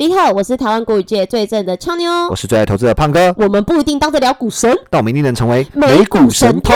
[0.00, 2.08] 你好，我是台湾国语界最正的俏妞。
[2.30, 6.72] 我是最爱投资的胖哥，我们不一定当得了股神，但我们一定能成为美股神偷。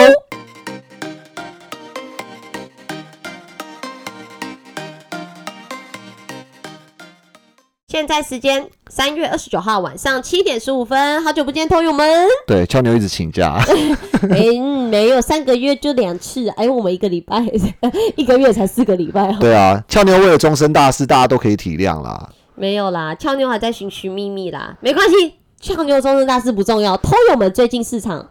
[7.87, 12.27] 现在时间三月二十九号晚上七点十五分，好久不见，偷友们。
[12.45, 13.57] 对，俏妞一直请假，
[14.29, 14.59] 哎、
[14.89, 17.41] 没有三个月就两次，哎，我们一个礼拜，
[18.17, 19.37] 一个月才四个礼拜哦。
[19.39, 22.29] 对啊，俏妞为了终身大事，大家都可以体谅啦。
[22.55, 28.29] 没有啦，俏妞还在寻寻觅觅啦，没关系，俏妞终身大事不重要，偷友们最近市场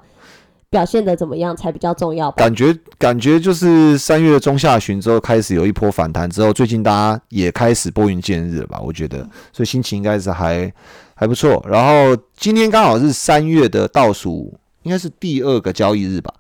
[0.71, 2.37] 表现的怎么样才比较重要吧？
[2.37, 8.81] 感觉感觉就是三月中下旬之后开始有一波反弹，之后最近大家也开始拨云见日了吧？
[8.81, 9.19] 我觉得，
[9.53, 10.73] 所以心情应该是还
[11.15, 11.65] 还不错。
[11.69, 16.33] 然后今天刚好是三月的倒数，应该是第二个交易日吧？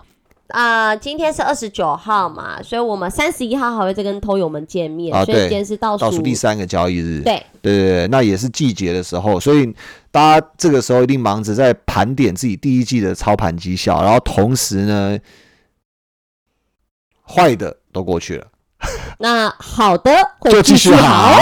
[0.52, 7.22] 啊、今天是二十九号嘛，所以我们三十一号还会再跟偷友们见面，啊所以今天是倒数倒数第三个交易日。
[7.22, 9.74] 对，对对对，那也是季节的时候，所以
[10.10, 15.18] 大家这个时候一定忙着在盘点自己第一季的操盘绩效，然后同时呢，
[17.26, 18.46] 坏的都过去了，
[19.18, 21.36] 那好的会就继续续好。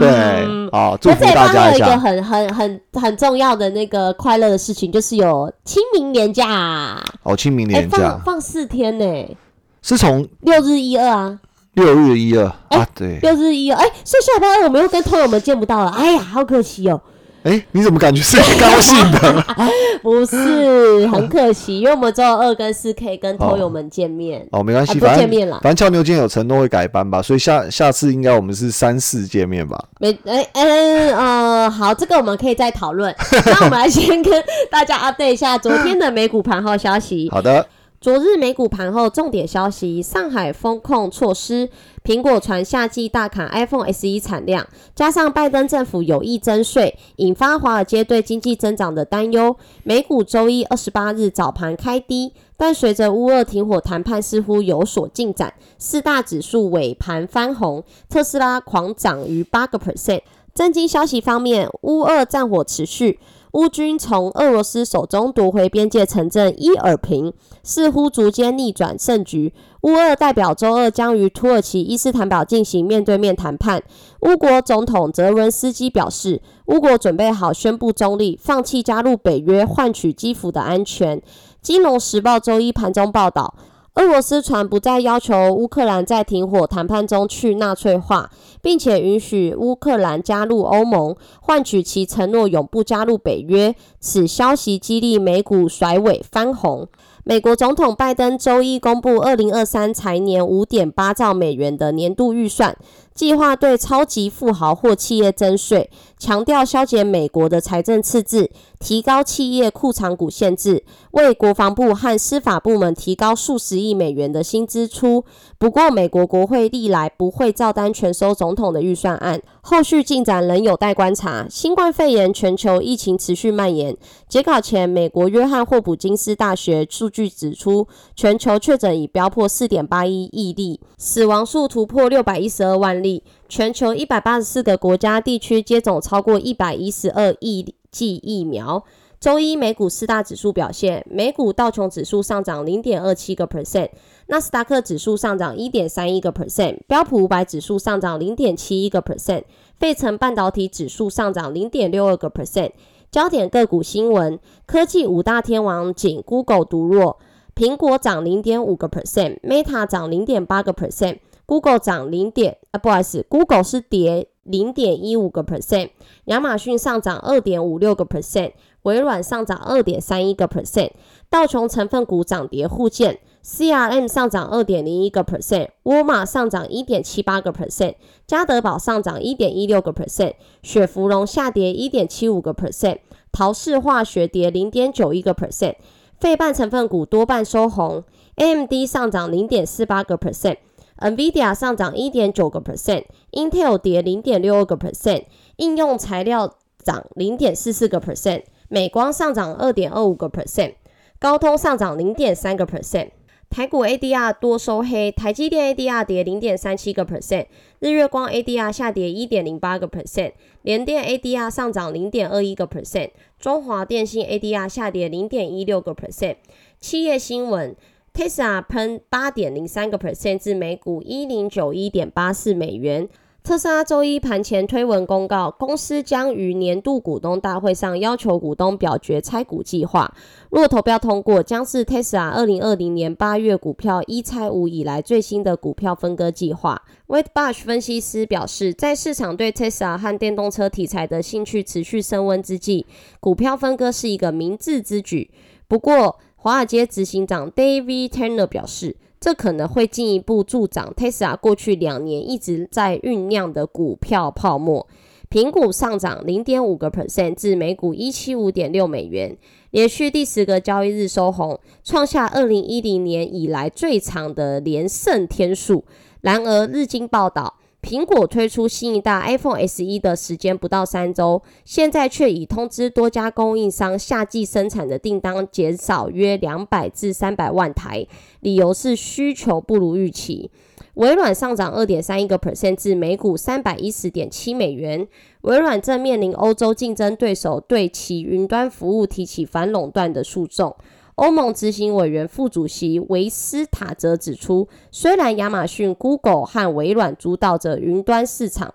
[0.00, 1.98] 对，好，祝福那这一方大家一下。
[1.98, 8.18] 还有一个很很很很重要的那个快乐的事情，就是有清明年假，哦，清明年假。
[8.24, 9.36] 放四天呢、
[9.82, 11.38] 是从六日一二啊，
[11.74, 17.00] 六日一二哎啊，对，六日一二，哎、所以下礼拜二我们又跟朋友们见不到了，哎呀，好可惜哦。
[17.44, 19.44] 哎，你怎么感觉是很高兴的？
[20.02, 24.46] 不是，很可惜，因为我们只有二跟四可以跟偷友们见面。
[24.52, 29.82] 哦，没关系，啊不反正见面了反正俏妞今天有承诺会改班吧，所以下下次应该我们是三四见面吧。
[29.98, 33.14] 没，哎、嗯呃，好，这个我们可以再讨论。
[33.46, 37.28] 那我们来先跟大家 update 一下昨天的美股盘后消息。
[37.30, 37.66] 好的，
[38.00, 41.68] 昨日美股盘后重点消息：上海风控措施，
[42.04, 49.56] 苹果传夏季大砍 iPhone SE 产量，加上拜登政府有意增税，引发华尔街对经济增长的担忧。
[49.82, 60.20] 美股周一二十八日早盘开低，但随着乌二停火谈判似乎有所进展，四大指数尾盘翻红，特斯拉狂涨逾八个 percent。
[60.54, 63.18] 震惊消息方面，乌二战火持续，
[63.58, 67.32] 乌军从俄罗斯手中夺回边界城镇伊尔平，
[67.64, 69.52] 似乎逐渐逆转胜局。
[69.80, 73.82] 乌俄代表周二将于土耳其伊斯坦堡进行面对面谈判。
[74.20, 81.20] 乌国总统泽伦斯基表示，乌国准备好宣布中立，放弃加入北约，换取基辅的安全。
[81.60, 83.56] 金融时报周一盘中报道。
[83.98, 88.30] 俄罗斯船不再要求乌克兰在停火谈判中去纳粹化，
[88.62, 93.74] 并且允许乌克兰加入欧盟，换取其承诺永不加入北约。
[93.98, 96.86] 此消息激励美股甩尾翻红。
[97.24, 102.78] 美国总统拜登周一公布二零二三财年五点八兆美元的年度预算，
[103.18, 105.90] 计划对超级富豪或企业征税，
[106.20, 108.48] 强调消减美国的财政赤字，
[108.78, 115.24] 提高企业库藏股限制，为国防部和司法部门提高数十亿美元的新支出。
[115.58, 121.44] 不过，美国国会历来不会照单全收总统的预算案，后续进展仍有待观察。
[121.50, 123.96] 新冠肺炎全球疫情持续蔓延，
[124.28, 133.07] 截稿前，美国约翰霍普金斯大学数据指出，全球确诊已飙破四点八一亿例，死亡数突破六百一十二万例。
[133.48, 138.84] 全球一百八十四个国家地区接种超过一百一十二亿剂疫苗。
[139.20, 143.90] 周一美股四大指数表现，美股道琼指数上涨零点二七个 percent，
[144.28, 149.42] 纳斯达克指数上涨一点三一个 percent，标普五百指数上涨零点七一个 percent，
[149.76, 152.70] 费城半导体指数上涨零点六二个 percent。
[153.10, 157.18] 焦点个股新闻：科技五大天王仅 Google 独弱，
[157.56, 165.88] 苹果涨零点五个 percent，Meta 涨零点八个 percent Google 涨零点啊，不好意思，Google 是跌零点一五个 percent，
[166.26, 170.90] 亚马逊上涨二点五六个 percent，微软上涨二点三一个 percent，
[171.30, 177.94] 道琼成分股涨跌互见，CRM 上涨二点零一个 percent，沃尔玛上涨一点七八个 percent，
[178.26, 182.98] 家得宝上涨一点一六个 percent，雪芙蓉下跌一点七五个 percent，
[183.32, 185.76] 陶氏化学跌零点九一个 percent，
[186.20, 188.04] 费半成分股多半收红
[188.36, 190.58] ，AMD 上涨零点四八个 percent。
[190.98, 195.24] NVIDIA 上涨一点九个 percent，Intel 跌零点六二个 percent，
[195.56, 200.74] 应用材料涨零点四四个 percent，美光上涨二点二五个 percent，
[201.20, 203.10] 高通上涨零点三个 percent。
[203.50, 207.46] 台股 ADR 多收黑，台积电 ADR 跌零点三七个 percent，
[207.78, 216.36] 日月光 ADR 下跌一点零八个 percent，联电 ADR 上涨零点二一个 percent，中华电信 ADR 下跌零点一六个 percent。
[216.80, 217.74] 企业新闻。
[218.18, 223.08] Tesla 喷八点零三个 percent 至每股一零九一点八四美元。
[223.44, 230.12] 特斯拉周一盘前推文公告，公司将于年度股东大会上要求股东表决拆股计划。
[230.50, 236.82] 若投票通过，将是 Tesla 二零二零年八月股票一拆五以来最新的股票分割计划。
[237.06, 242.84] w e t b u s h 分析师表示，在市场对 Tesla 和电动车题材的兴趣持续升温之际，
[243.20, 245.30] 股票分割是一个明智之举。
[245.68, 248.96] 不过，华尔街执行长 David Turner 表示。
[249.20, 254.86] 这可能会进一步助长 Tesla 过去两年一直在酝酿的股票泡沫。
[255.28, 259.36] 苹股上涨零点五个 percent 至每股一七五点六美元，
[259.72, 265.84] 连续第十个交易日收红，创下二零一零年以来最长的连胜天数。
[266.20, 267.57] 然而，日经报道。
[267.80, 278.06] 苹果推出新一代 iPhone SE 的时间不到三周，现在却已通知多家供应商夏季生产的订单减少约两百至三百万台，
[278.40, 280.50] 理由是需求不如预期。
[280.94, 285.06] 微软上涨二点三一个 percent 至每股三百一十点七美元。
[285.42, 290.74] 微软正面临欧洲竞争对手对其云端服务提起反垄断的诉讼。
[291.18, 298.72] 欧盟执行委员副主席维斯塔则指出，虽然亚马逊、Google 和微软主导着云端市场，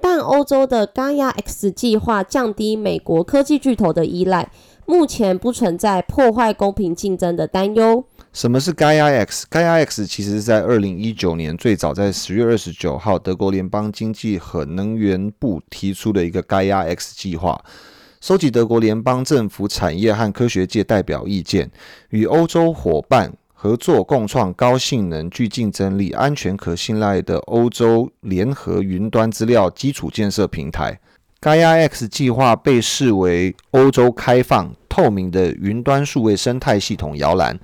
[0.00, 4.50] 但欧洲的 Gaia X 计划降低美国科技巨头的依赖，
[4.86, 8.02] 目前不存在破坏公平竞争的担忧。
[8.32, 17.62] 什么是 Gaia X？Gaia X 其实是在二零一九年最早在十月二十九号，德国联邦经济和能源部提出的一个 Gaia X 计划。
[18.24, 21.70] 收集德国联邦政府产业和科学界代表意见，
[22.08, 30.98] 与欧洲伙伴合作，共创高性能、具竞争力、安全可信赖的欧洲联合云端资料基础建设平台。
[31.42, 37.60] Gaia X 计划被视为欧洲开放、透明的云端数位生态系统摇篮，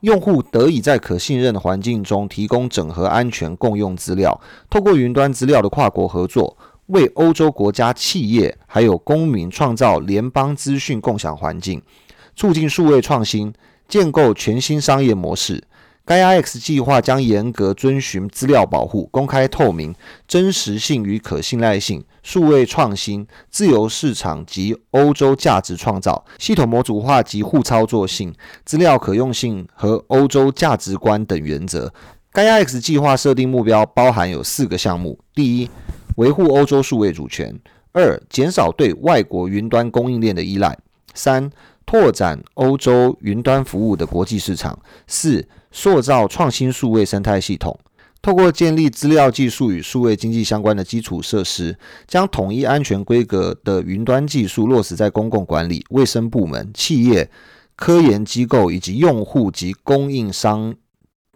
[0.00, 6.56] 用户得以在可信任的环境中提供整合、安全共用资料，透过云端资料的跨国合作。
[6.92, 11.82] 为欧洲国家企业还有公民创造联邦资讯共享环境，
[12.36, 13.52] 促进数位创新，
[13.88, 15.64] 建构全新商业模式。
[16.04, 19.94] 该 IX 计划将严格遵循资料保护、公开透明、
[20.26, 28.34] 真实性与可信赖性、数位创新、自由市场及欧洲价值创造、系统模组化及互操作性、
[28.64, 31.92] 资料可用性和欧洲价值观等原则。
[32.32, 35.70] 该 IX 计划设定目标包含有四个项目：第一，
[36.16, 37.54] 维护欧洲数位主权；
[37.92, 40.72] 二、减少对外国云端供应链的依赖；
[41.14, 41.50] 三、
[41.86, 47.78] 拓展欧洲云端服务的国际市场；四、塑造创新数位生态系统。
[48.20, 51.76] 透过建立资料技术与数位经济相关的基础设施，
[52.06, 57.28] 将统一安全规格的云端技术落实在公共管理、卫生部门、企业、
[57.74, 60.74] 科研机构以及用户及供应商。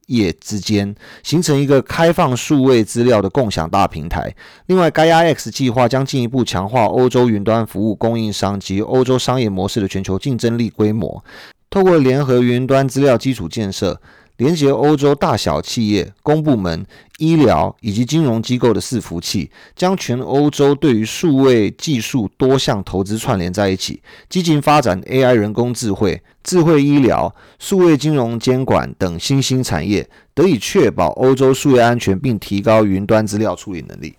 [0.07, 4.35] 业之间形成一个开放数位资料的共享大平台。
[4.67, 11.25] 另外该 IX 计划将进一步强化欧洲云端服务供应商及欧洲商业模式的全球竞争力规模，
[11.71, 14.01] 透过联合云端资料基础建设。
[14.39, 16.85] 连接欧洲大小企业、公部门、
[17.19, 34.15] 医疗以及金融机构的伺服器，将全欧洲对于数位技术多项投资串联在一起，积极发展 AI、人工智慧、智慧医疗、数位金融监管等新兴产业，得以确保欧洲数位安全，并提高云端资料处理能力。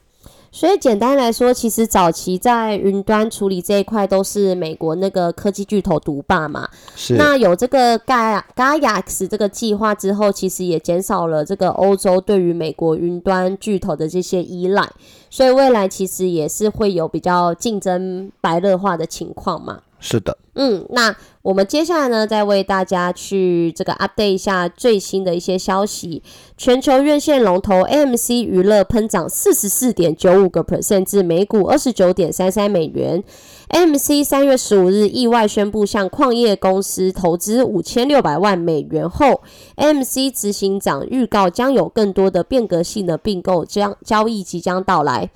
[0.58, 6.68] 所以简单来说，其实早期在云端处理这一块都是美国那个科技巨头独霸嘛。
[6.96, 7.14] 是。
[7.14, 14.90] 那有这个 Gaia Gaia X 这个计划之后，其实也减少了这个欧洲对于美国云端巨头的这些依赖。
[15.30, 19.82] 所以未来其实也是会有比较竞争白热化的情况嘛。
[20.00, 20.38] 是的。
[20.54, 26.24] 嗯，那我们接下来呢，再为大家去这个 update 一下最新的一些消息。
[26.58, 33.24] 全球院线龙头 M C 娱乐喷涨四十四点九五个 percent 至每股二十九点三三美元。
[33.68, 39.42] M C 三月十五日意外宣布向矿业公司投资五千六百万美元后
[39.76, 45.30] ，M C 执行长预告将有更多的变革性的并购将交易即将到来。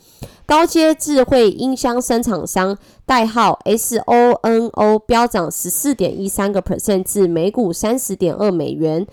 [0.46, 2.78] 高阶智慧音箱生产商
[3.12, 9.06] 代号 SONO 飙涨十四点一三个 percent 至每股三十点二美元。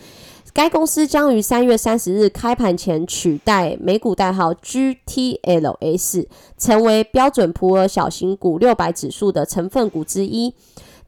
[0.52, 10.55] 该公司将于三月三十日开盘前取代美股代号 GTLS，成为标准普尔小型股六百指数的成分股之一。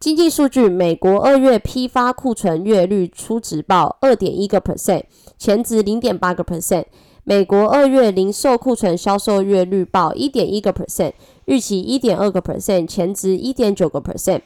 [0.00, 5.04] 经济数据：美国二月批发库存月率初值报二点一个 percent，
[5.38, 6.86] 前值零点八个 percent。
[7.30, 11.12] 美国二月零售库存销售月率报一点一个 percent，
[11.44, 14.40] 预期一点二个 percent，前值一点九个 percent。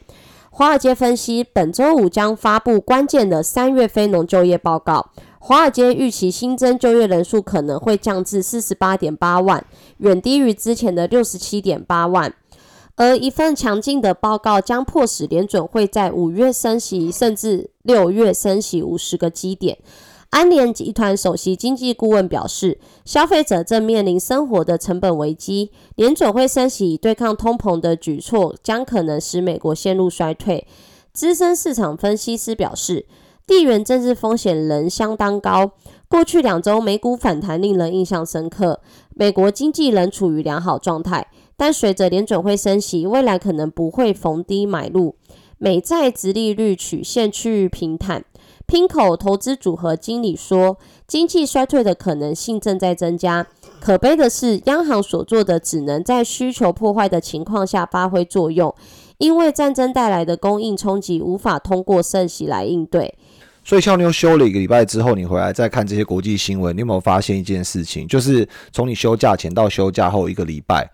[0.51, 5.09] 华尔街分析，本周五将发布关键的三月非农就业报告。
[5.39, 9.65] 华尔街预期新增就业人数可能会降至四十八点八万，
[9.97, 12.31] 远低于之前的六十七点八万。
[12.97, 19.79] 而一份强劲的报告将迫使联准会在五月升息，甚至六月升息五十个基点。
[20.35, 30.67] 安联集团首席经济顾问表示，消费者正面临生活的成本危机，联准会升息以对抗通膨的举措将可能使美国陷入衰退。
[31.13, 33.05] 资深市场分析师表示，
[33.47, 35.71] 地缘政治风险仍相当高。
[36.09, 41.25] 过去两周美股反弹令人印象深刻，美国经济仍处于良好状态，
[41.55, 45.15] 但随着联准会升息，未来可能不会逢低买入。
[45.57, 48.25] 美债直利率曲线趋于平坦。
[48.67, 53.45] 拼口投资组合经理说：“经济衰退的可能性正在增加。
[53.79, 58.73] 可悲的是，央行所做的只能在需求破坏的情况下发挥作用，
[59.19, 63.13] 因为战争带来的供应冲击无法通过升息来应对。”
[63.63, 68.07] 所以，俏妞休了一个礼拜之后，你回来再看这些国际新闻，你有没有发现一件事情？
[68.07, 70.87] 就是从你休假前到休假后一个礼拜，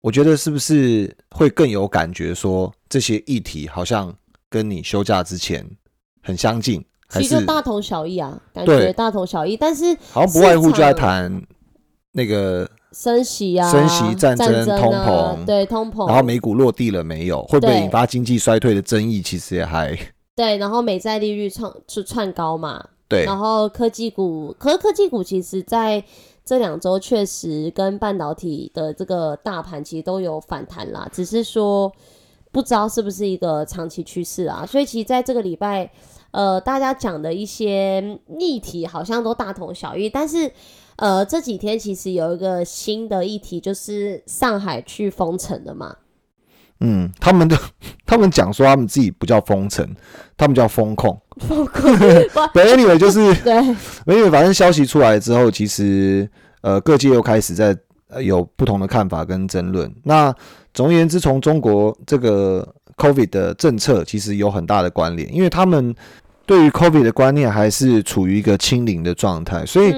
[0.00, 2.34] 我觉得是不是会更有感觉？
[2.34, 4.12] 说这些议题好像
[4.50, 5.64] 跟你休假之前。
[6.26, 11.40] 很相近，其实就大同小异啊，感觉大同小异，但是好像不外乎就在谈
[12.10, 17.44] 那个升息啊、升息、战争、通膨，对通膨，然后美股落地了没有？
[17.44, 19.22] 会不会引发经济衰退的争议？
[19.22, 19.96] 其实也还
[20.34, 26.02] 对，然后美债利率创是窜高嘛，对，然后科技股，可科技股其实在
[26.44, 31.92] 这两周确实跟半导体的这个大盘其实都有反弹啦，只是说
[32.50, 35.88] 不知道是不是一个长期趋势啊，所以其实在这个礼拜。
[36.36, 40.52] 呃，大家讲的一些议题好像都大同小异，但是，
[40.96, 45.96] 呃，这几天其实有一个新的议题，就是上海去封城了嘛。
[46.80, 47.56] 嗯，他们的
[48.04, 49.88] 他们讲说他们自己不叫封城，
[50.36, 51.18] 他们叫封控。
[51.38, 51.90] 封控。
[52.52, 53.54] Anyway，就是 对。
[54.14, 57.74] 因为反正消息出来之后，其实呃各界又开始在
[58.20, 59.90] 有不同的看法跟争论。
[60.04, 60.34] 那
[60.74, 65.94] 总而言之，从中国这个 COVID 的政策其实有很大的关联，因为他们。
[66.46, 69.94] 对于 COVID 的观念还是处于一个清零的状态，所以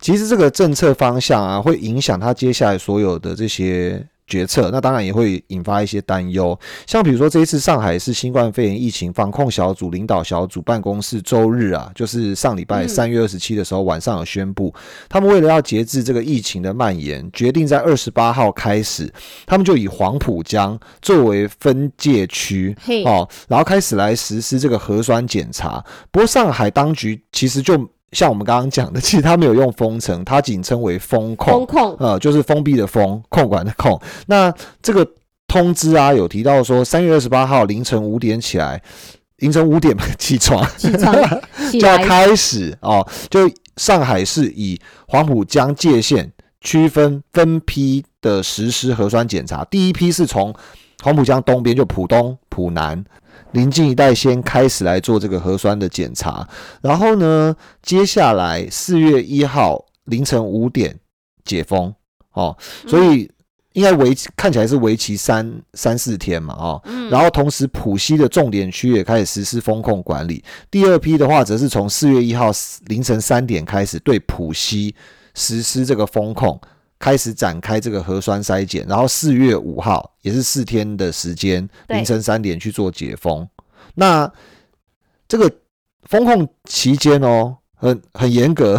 [0.00, 4.04] 其实这个政策方向啊，会影响他接下来所有的这些。
[4.30, 14.72] 决策那当然也会引发一些担忧，像比如说这一次上海市新冠肺炎疫情防控小组领导小组办公室周日啊，就是上礼拜三月二十七的时候晚上有宣布，
[15.08, 19.12] 他们为了要节制这个疫情的蔓延，决定在二十八号开始，
[19.44, 25.84] 他们就以黄浦江作为分界区哦，然后开始来实施这个核酸检查。
[26.12, 27.90] 不过上海当局其实就。
[28.12, 34.00] 像我们刚刚讲的，其实它没有用封城，它仅称为封控，封控，呃，就是封闭的封，控管的控。
[34.26, 34.52] 那
[34.82, 35.06] 这个
[35.46, 38.82] 通知啊，有提到说，三月二十八号凌晨五点起来，
[39.36, 41.14] 凌晨五点起床，起床
[41.72, 50.52] 就要开始哦，就上海市以黄浦江界限区分分批的实施核酸检查，第一批是从
[51.02, 53.04] 黄浦江东边，就浦东、浦南。
[53.52, 56.48] 临近一带先开始来做这个核酸的检查，
[56.82, 60.98] 然后呢，接下来四月一号凌晨五点
[61.44, 61.94] 解封。
[62.32, 63.28] 哦，所以
[63.72, 70.42] 应该为看起来是为期三三四天嘛哦，然后同时浦西的重点区也开始实施风控管理。
[70.70, 72.52] 第二批的话，则是从四月一号
[72.86, 74.94] 凌晨三点开始对浦西
[75.34, 76.60] 实施这个风控。
[77.00, 83.48] 开始展开这个核酸筛检，然后四月五号也是四天的时间，凌晨三点去做解封。
[83.94, 84.30] 那
[85.26, 85.50] 这个
[86.04, 88.78] 封控期间哦，很很严格，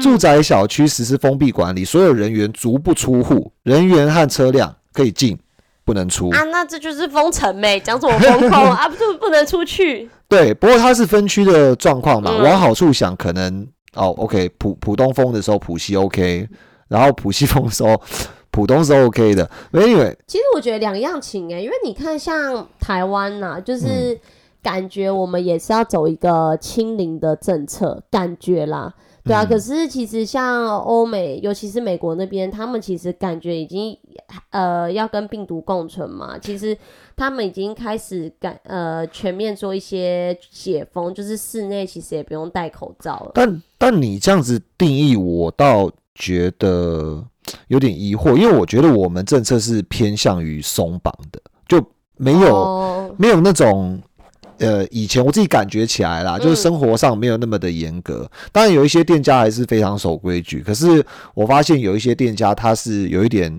[0.00, 5.36] 住宅小区实施封闭管理，所有人员足不出户，人员和车辆可以进，
[5.84, 6.44] 不能出啊。
[6.44, 8.86] 那这就是封城呗，讲什么封控啊？
[8.88, 10.08] 不是不能出去？
[10.28, 12.30] 对，不过它是分区的状况嘛。
[12.30, 16.48] 往好处想，可能哦，OK，浦浦东封的时候，浦西 OK。
[16.88, 17.86] 然后普西丰收，
[18.50, 19.48] 浦东是 OK 的。
[19.72, 24.18] Anyway，其实我觉得两样情哎，因为你看像台湾呐，就是
[24.62, 28.92] 感觉我们也是要走一个清零的政策，感觉啦，
[29.22, 29.44] 对啊。
[29.44, 33.96] 可是其实像欧美，尤其是美国那边，他们其实感觉已经
[34.50, 36.36] 呃要跟病毒共存嘛。
[36.38, 36.76] 其实
[37.16, 43.32] 他们已经开始感呃全面做一些解封，就是室内其实也不用戴口罩了。
[43.34, 45.90] 但但你这样子定义，我到。
[46.18, 47.24] 觉得
[47.68, 51.82] 有点疑惑，因为我觉得我们政策是偏向于松绑的，就
[52.16, 53.98] 没有没有那种
[54.58, 58.30] 呃，以前我自己感觉起来啦，就是生活上没有那么的严格。
[58.52, 63.50] 当然有一些店家还是非常守规矩，可是我发现有一些店家他是有一点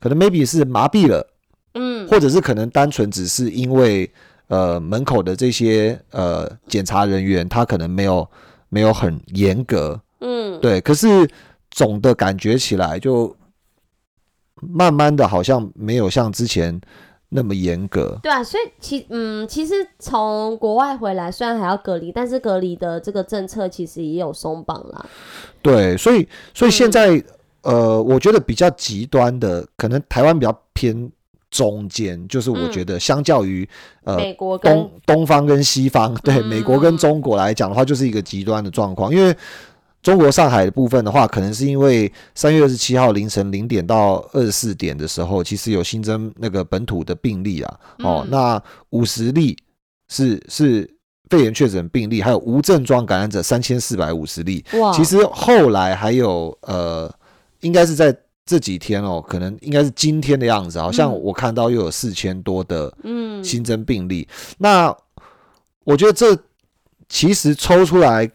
[0.00, 1.26] 可能 maybe 是麻痹了，
[1.74, 4.10] 嗯，或者是可能单纯只是因为
[4.48, 8.26] 呃门口的这些呃检查人员他可能没有。
[8.70, 11.06] 没有很严格，嗯，对，可是
[11.74, 13.36] 总的感觉起来就
[14.60, 16.80] 慢慢的好像没有像之前
[17.30, 18.16] 那么严格。
[18.22, 25.04] 对啊，所以其嗯，其实从国外回来，虽然还要隔离，但是隔离的这个政策其实也有松绑啦。
[25.60, 27.24] 对，所以所以现嗯在、
[27.62, 31.10] 呃，我觉得比较极端的，可能台湾比较偏
[31.50, 33.68] 中间，就是我嗯觉得相较于、
[34.04, 39.12] 呃美国跟东东方跟西方，对、嗯美国跟中国来讲的话，就是一个极端的状况。
[39.12, 39.36] 因为
[40.04, 49.56] 中国上海的部分的话，可能是因为三月二十七号凌晨零点到二十四点的时候，其实有新增那个本土的病例啊，哦，嗯那五十例
[50.08, 50.88] 是是
[51.30, 54.62] 肺炎确诊病例，还有无症状感染者三千四百五十例。
[54.74, 57.10] 哇，其实后来还有呃，
[57.62, 64.28] 应该是在这几天哦，可能应该是今天的样子，好像嗯我看到又有四千多的嗯新增病例。
[64.58, 64.94] 那
[65.84, 66.38] 我觉得这
[67.08, 68.30] 其实抽出来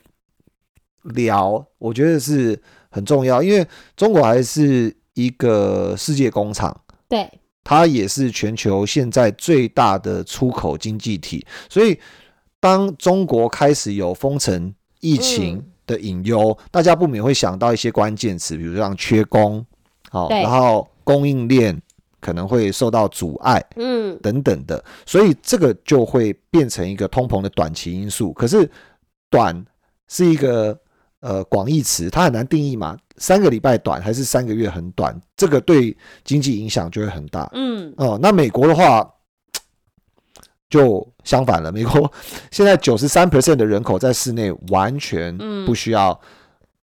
[1.03, 3.65] 聊，我觉得是很重要，因为
[3.95, 6.75] 中国还是一个世界工厂。
[7.07, 7.29] 对，
[7.63, 11.99] 它也是全球现在最大的出口经济体，所以
[12.59, 19.65] 当中国开始有封城疫情嗯的隐忧，大家不免会想到一些关键词，比如像缺工，
[20.11, 20.41] 好、对。
[20.43, 21.81] 然后供应链
[22.19, 24.19] 可能会受到阻碍嗯。
[24.21, 28.33] 等等的，所以这个就会变成一个通膨的短期因素。
[28.33, 28.69] 可是
[29.29, 29.65] 短
[30.07, 30.77] 是一个
[31.21, 32.97] 呃广义词，它很难定义嘛。
[33.17, 37.49] 三个礼拜短还是三个月很短，这个对经济影响就会很大。
[37.53, 39.05] 嗯哦，那美国的话
[40.69, 42.09] 就相反了，美国
[42.51, 46.17] 现在九十三 percent 的人口在室内完全嗯不需要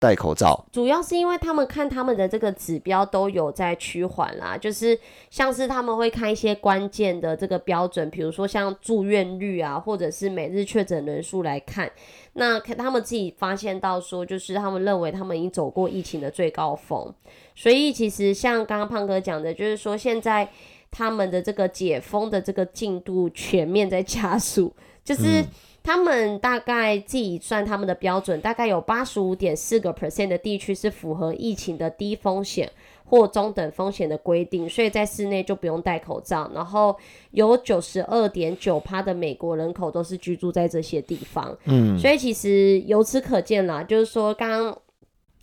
[0.06, 0.64] 戴口罩。
[0.72, 4.98] 主要是因为他们看他们的这个指标都有在趋缓啦，就是
[5.32, 11.92] 像是他们会看一些关键的这个标准，比如说像住院率啊，或者是每日确诊人数来看，
[12.34, 17.12] 那看他们自己发现到说，就是他们认为他们已经走过疫情的最高峰，
[17.56, 20.48] 所以其实像刚刚胖哥讲的，就是说现在
[20.92, 24.72] 他们的这个解封的这个进度全面在加速，
[25.04, 25.42] 就是。
[25.42, 25.46] 嗯
[25.86, 32.70] 他们大概自己算他们的标准，大概有八十五点四个 percent 的地区是符合疫情的低风险
[33.06, 36.50] 或中等风险的规定，所以在室内就不用戴口罩。
[36.56, 36.98] 然后
[37.30, 44.78] 有九十二点九趴的美国人口都是居住在这些地方，嗯，所以其实由此可见啦，就是说刚刚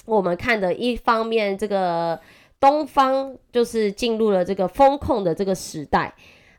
[0.05, 2.18] 我们看的一方面，这个
[2.59, 6.12] 东方就是进入了这个风控的这个时代。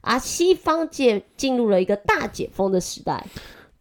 [0.06, 3.26] 而西方界进入了一个大解封的时代，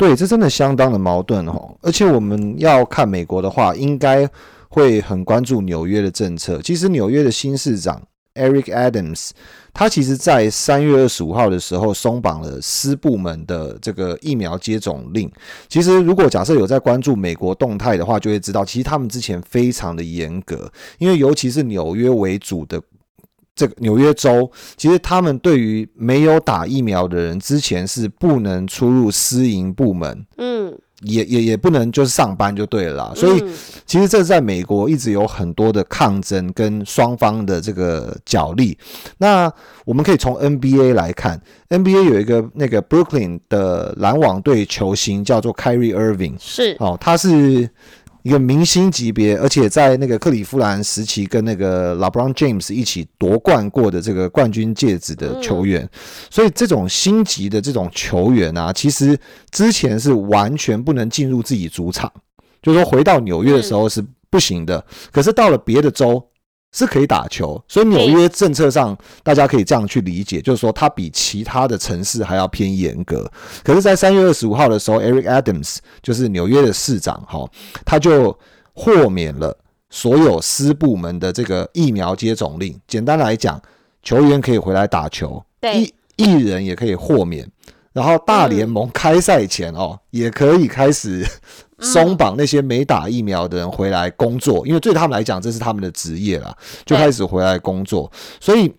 [0.03, 1.77] 对，这真的相当的矛盾哦。
[1.81, 4.29] 而且我们要看美国的话，应该
[4.69, 6.61] 会很关注纽约的政策。
[6.61, 8.03] 其实纽约的新市长
[8.35, 9.31] Eric Adams，
[9.73, 15.31] 他其实在三月二十五号的时候松绑了私部门的这个疫苗接种令。
[15.69, 22.83] 其实如果假设有在关注美国动态的话，就会知道，其实他们之前非常的严格，因为尤其是纽约为主的。
[23.55, 33.13] 这个纽约州，其实他们对于没有打疫苗的人，之前是不能出入私营部门，嗯，也也也不能就是上班就对了啦。
[33.15, 33.53] 所以嗯。
[33.85, 38.79] 其实这在美国一直有很多的抗争跟双方的这个角力。
[39.19, 39.53] 那
[39.85, 41.39] 我们可以从 NBA 来看
[41.69, 46.75] ，NBA 有一个那个 Brooklyn 的篮网队球星叫做 Kyrie Irving，是。
[46.79, 47.69] 哦，他是
[48.23, 55.89] 一个明星级别，而且在那个克利夫兰时期跟那个 LeBron James 一起夺冠过的这个冠军戒指的球员，
[56.31, 59.19] 所以这种星级的这种球员啊，其实
[59.51, 62.11] 之前是完全不能进入自己主场，
[62.63, 66.29] 就是说回到纽约的时候是不行的，可是到了别的州。
[66.73, 73.31] 是可以打球，所以纽约政策上大家可以这样去理解，就是说它比其他的城市还要偏严格。
[73.63, 77.47] 可是，在三月二十五号的时候，Eric Adams 就是纽约的市长，哈，
[77.85, 78.37] 他就
[78.73, 79.55] 豁免了
[79.91, 82.75] 所有私部门的这个疫苗接种令。
[82.89, 83.61] 简单来讲，
[84.03, 87.47] 球员可以回来打球，对艺艺人也可以豁免，
[87.93, 91.27] 然后大联盟开赛前哦，也可以开始
[91.79, 98.73] 松绑那些没打疫苗的人回来工作，因为对他们来讲，这是他们的职业啦，就开始回来工作，所以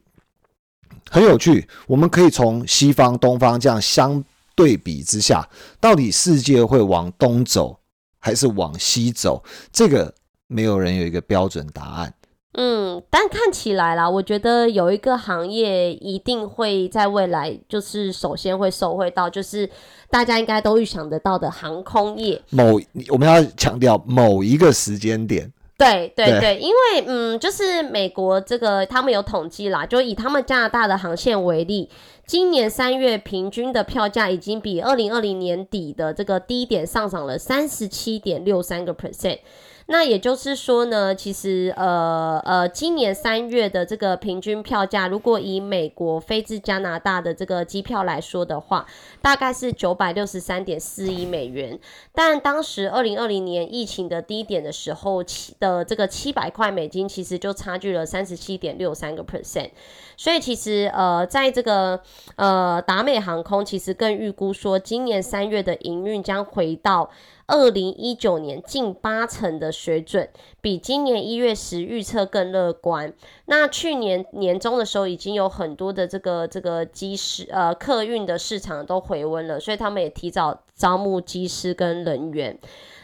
[1.09, 1.67] 很有趣。
[1.85, 4.23] 我们可以从西方、东方这样相
[4.55, 5.47] 对比之下，
[5.79, 7.77] 到底世界会往东走
[8.19, 9.43] 还是往西走？
[9.71, 10.13] 这个
[10.47, 12.13] 没有人有一个标准答案。
[12.55, 19.67] 嗯，但看起来啦，我觉得有一个行业一定会在未来，就是首先会受惠到，就是
[20.11, 22.39] 大家应该都预想得到的航空业。
[22.51, 31.89] 某我们要强调某一个时间点，对对对对，因为嗯，就是美国这个他们有统计啦，就以他们加拿大的航线为例，
[32.27, 39.39] 今年三月平均的票价已经比二零二零年底的这个低点上涨了三十七点六三个 percent。
[39.87, 48.85] 那也就是说呢，其实呃呃，今年三月的这个平均票价，如果以美国飞至加拿大的这个机票来说的话，
[49.21, 51.77] 大概是九百六十三点四亿美元。
[52.13, 59.71] 但当时二零二零年疫情的低点的时候，七的这个七百块美金，其实就差距了三十七点六三个 percent。
[60.15, 61.99] 所以其实呃，在这个
[62.37, 67.09] 呃达美航空，其实更预估说，今年三月的营运将回到。
[67.45, 70.29] 二零一九年近八成的水准，
[70.61, 73.13] 比今年一月时预测更乐观。
[73.45, 82.57] 那去年年中的时候，已经有很多的这个这个机师呃客运的市场都回温了，所以他们也提早招募机师跟人员。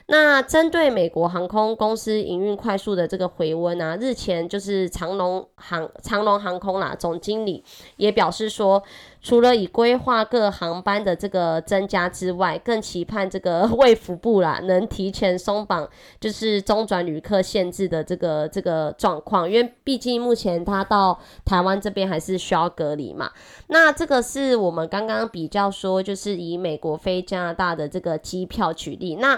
[0.10, 7.63] 那针对美国航空公司营运快速的这个回温啊，日前就是长龙航长龙航空啦总经理
[7.98, 8.84] 也表示说。
[9.22, 15.86] 除了以规划各航班的这个增加之外，更期盼这个 卫福部啦能提前松绑，
[16.22, 23.30] 就是中转旅客限制的这个这个状况，因为毕竟目前他到台湾这边还是需要隔离嘛。
[23.67, 29.15] 那这个是我们刚刚比较说，就是以美国飞加拿大的这个机票举例。
[29.17, 29.38] 那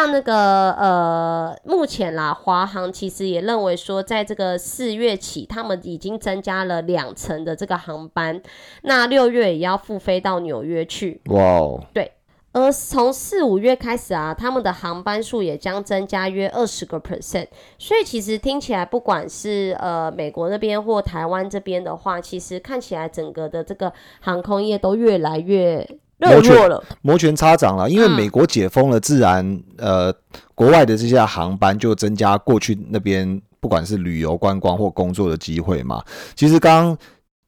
[0.00, 8.40] 像那个呃，目前啦，华航其实也认为说，在这个四月起，他们已经增加了两成的这个航班。
[8.84, 11.20] 那六月也要复飞到纽约去。
[11.26, 11.84] 哇哦！
[11.92, 12.12] 对，
[12.52, 17.48] 而从四五月开始啊，他们的航班数也将增加约二十个 percent。
[17.78, 25.86] 所以其实听起来，不管是呃美国那边或台湾这边的话，其实看起来整个的这个航空业都越来越
[26.20, 27.88] 热络了，摩拳擦掌了。
[27.88, 30.14] 因为美国解封了，自然呃
[30.54, 36.02] 国外的这些航班就增加过去那边不管是旅游观光或工作的机会嘛。
[36.34, 36.96] 其实刚。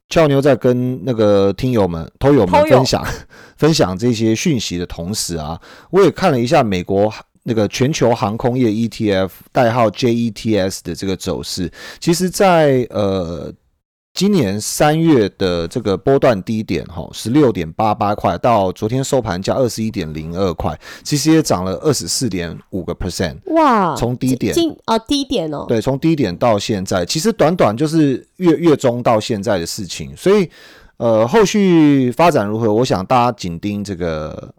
[0.09, 3.03] 俏妞在跟那个听友们、偷友们分享
[3.57, 5.59] 分享这些讯息的同时啊，
[5.89, 7.11] 我也看了一下美国
[7.43, 13.51] 那个全球航空业 ETF 代号 JETS 的这个走势，其实，在呃。
[14.13, 23.37] 今年三月的这个波段低点，哈，十六点八八块，到昨天收盘价二十一点零二块，其实也涨了二十四点五个 percent。
[23.55, 23.95] 哇！
[23.95, 30.15] 从低点哦，低点哦，对，从低点到现在，其实短短就是月月中到现在的事情。
[30.15, 30.47] 所以，
[30.97, 34.53] 呃，后续发展如何，我想大家紧盯这个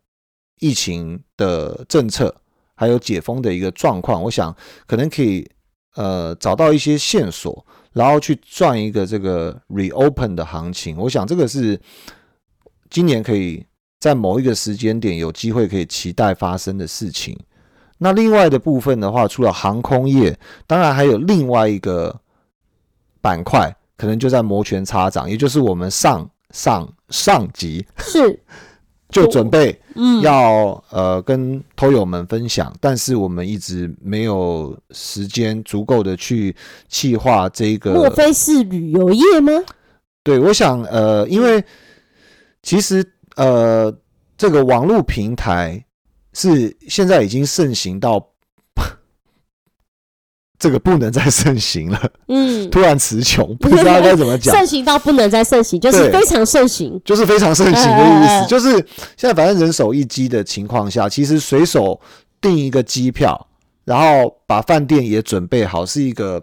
[0.58, 2.34] 疫情的政策，
[2.74, 4.52] 还有解封的一个状况，我想
[4.88, 5.48] 可能可以
[5.94, 7.64] 呃找到一些线索。
[7.94, 11.80] 然后去赚一个这个 reopen 的行情，我想这个是
[12.90, 13.64] 今年可以
[14.00, 17.38] 在某一个时间点有机会可以期待发生的事情。
[17.98, 22.20] 那另外的部分的话，除了航空业，当然还有另外一个
[23.20, 28.42] 板块，可能就在摩拳擦掌，也就是我们上上上级是。
[29.14, 29.80] 就准备
[30.22, 36.54] 要呃跟偷友们分享，但是我们一直没有时间足够的去
[36.88, 37.94] 计划这个。
[37.94, 39.52] 莫非是旅游业吗？
[40.22, 41.64] 对，我想呃，因为
[42.62, 43.04] 其实
[43.36, 43.96] 呃，
[44.36, 45.84] 这个网络平台
[46.32, 48.33] 是现在已经盛行到。
[50.56, 54.54] 这个不能再盛行了，嗯，突然词穷，不知道该怎么讲。
[54.56, 58.48] 盛行到不能再盛行，就是非常盛行，就是非常盛行的意思。
[58.48, 58.70] 就是
[59.16, 62.00] 现在反正人手一机的情况下，其实随手
[62.40, 63.48] 订一个机票，
[63.84, 66.42] 然后把饭店也准备好，是一个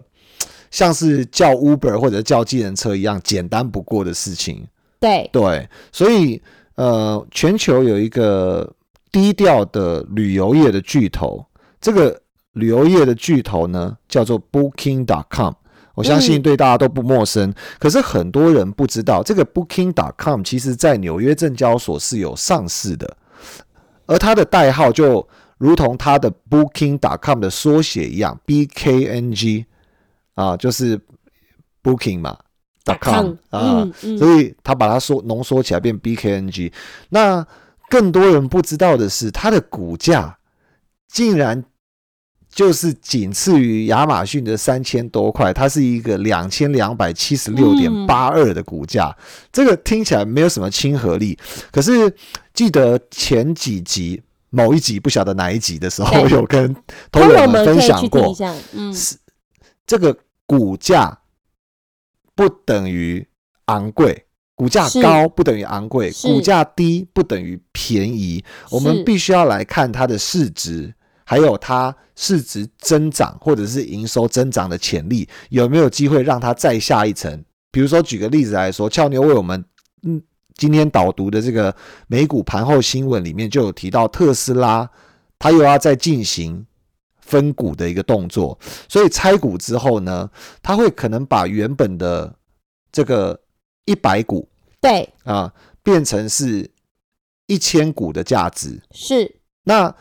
[0.70, 4.64] 像是叫 Uber 或者叫计程车一样简单不过的事情。
[5.00, 6.40] 对对，所以
[6.76, 8.70] 呃，全球有一个
[9.10, 11.44] 低调的旅游业的巨头，
[11.80, 12.21] 这个。
[12.52, 15.54] 旅游业的巨头呢，叫做 Booking.com，
[15.94, 17.52] 我相信对大家都不陌生。
[17.78, 23.16] 可是很多人不知道，这个 Booking.com 其实在纽约证交所是有上市的，
[24.04, 29.64] 而它的代号就如同它的 Booking.com 的缩写一样，BKNG
[30.34, 31.00] 啊，就是
[31.82, 32.36] Booking 嘛
[32.84, 33.88] ，.com 啊，
[34.18, 36.70] 所以他把它缩浓缩起来变 BKNG。
[37.08, 37.46] 那
[37.88, 40.36] 更多人不知道的是，它的股价
[41.08, 41.64] 竟然。
[42.54, 49.16] 就是仅次于亚马逊的三千多块，它是一个两千两百七十六点八二的股价，
[49.50, 51.38] 这个听起来没有什么亲和力。
[51.70, 52.14] 可是
[52.52, 56.76] 记得前几集某一集不晓得哪一集的时候，有跟
[57.10, 58.36] 朋友们分享过，
[58.74, 59.16] 嗯，是
[59.86, 61.20] 这个股价
[62.34, 63.26] 不等于
[63.64, 70.94] 昂贵，股价高不等于昂贵，股价低不等于便宜，我们必须要来看它的市值。
[71.24, 77.44] 还有它市值增长或者是营收增长的潜力，有没有机会让它再下一层？
[77.70, 79.64] 比如说，举个例子来说，俏妞为我们
[80.02, 80.22] 嗯
[80.54, 81.74] 今天导读的这个
[82.06, 84.88] 美股盘后新闻里面就有提到特斯拉，
[85.38, 86.66] 它又要再进行
[87.18, 88.58] 分股的一个动作，
[88.88, 90.30] 所以拆股之后呢，
[90.62, 92.36] 它会可能把原本的
[92.92, 93.40] 这个
[93.86, 94.46] 一百股
[94.80, 96.70] 对，啊变成是
[97.46, 98.82] 一千股的价值。
[98.90, 99.92] 是，那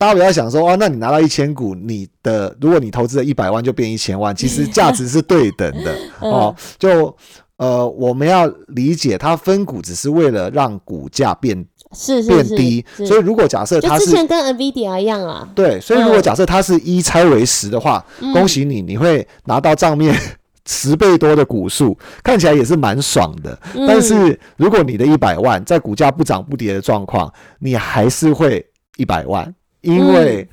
[0.00, 6.56] 大家不要想说哦，那你拿到一千股，你的如果你投资了一百万就变一千万，其实价值是对等的 哦。
[6.78, 7.14] 就
[7.58, 18.32] 呃，我们要理解它分股只是为了让股价变是变低，所以如果假设它是就之前跟 NVIDIA 一样啊，对，所以如果嗯假设它是一拆为十的话，嗯。
[18.32, 20.18] 恭喜你，你会拿到账面
[20.64, 23.60] 十倍多的股数，看起来也是蛮爽的。
[23.74, 23.86] 嗯。
[23.86, 28.64] 但是如果你的一百万在股价不涨不跌的状况，你还是会
[28.96, 30.48] 一百万，因为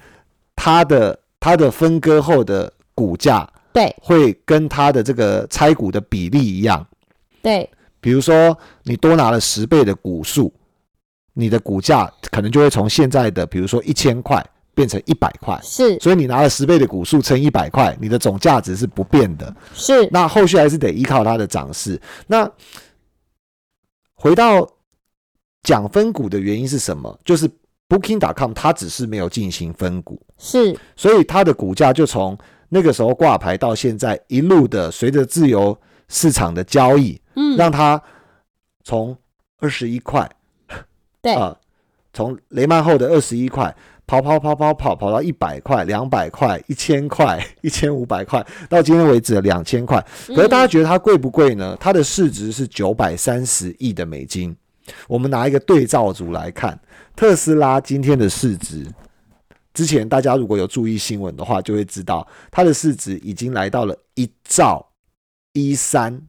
[0.56, 6.86] 它的它的分割后的股价对会跟它的这个拆股的比例一样。
[7.42, 10.54] 对比如说你多拿了十倍的股数，
[11.34, 15.60] 你的股价可能就会从现在的比如说一千块变成一百块。
[15.64, 19.56] 是所以你拿了十倍的股数乘一百块，你的总价值是不变的。
[19.74, 22.00] 是那后续还是得依靠它的涨势。
[22.28, 22.50] 那
[24.16, 24.68] 回到
[25.64, 27.20] 讲分股的原因是什么？
[27.24, 27.50] 就是
[27.90, 32.38] Booking.com 它只是没有进行分股，是所以它的股价就从
[32.70, 35.78] 那个时候挂牌到现在一路的随着自由
[36.10, 38.02] 市场的交易，嗯让它
[38.84, 39.18] 从
[39.60, 40.30] 二十一块
[41.22, 41.58] 对啊，
[42.12, 43.74] 从雷曼后的二十一块
[44.06, 50.06] 跑跑跑跑跑跑到一百块、两百块、一千块、一千五百块，到今天为止的两千块。
[50.28, 51.76] 可是大家觉得它贵不贵呢？
[51.80, 54.56] 它的市值是九百三十亿的美金。
[55.08, 56.80] 我们拿一个对照组来看，
[57.16, 58.86] 特斯拉今天的市值，
[59.74, 64.88] 之前大家如果有注意新闻的话，就会知道它的市值已经来到了一兆
[65.54, 66.22] 一三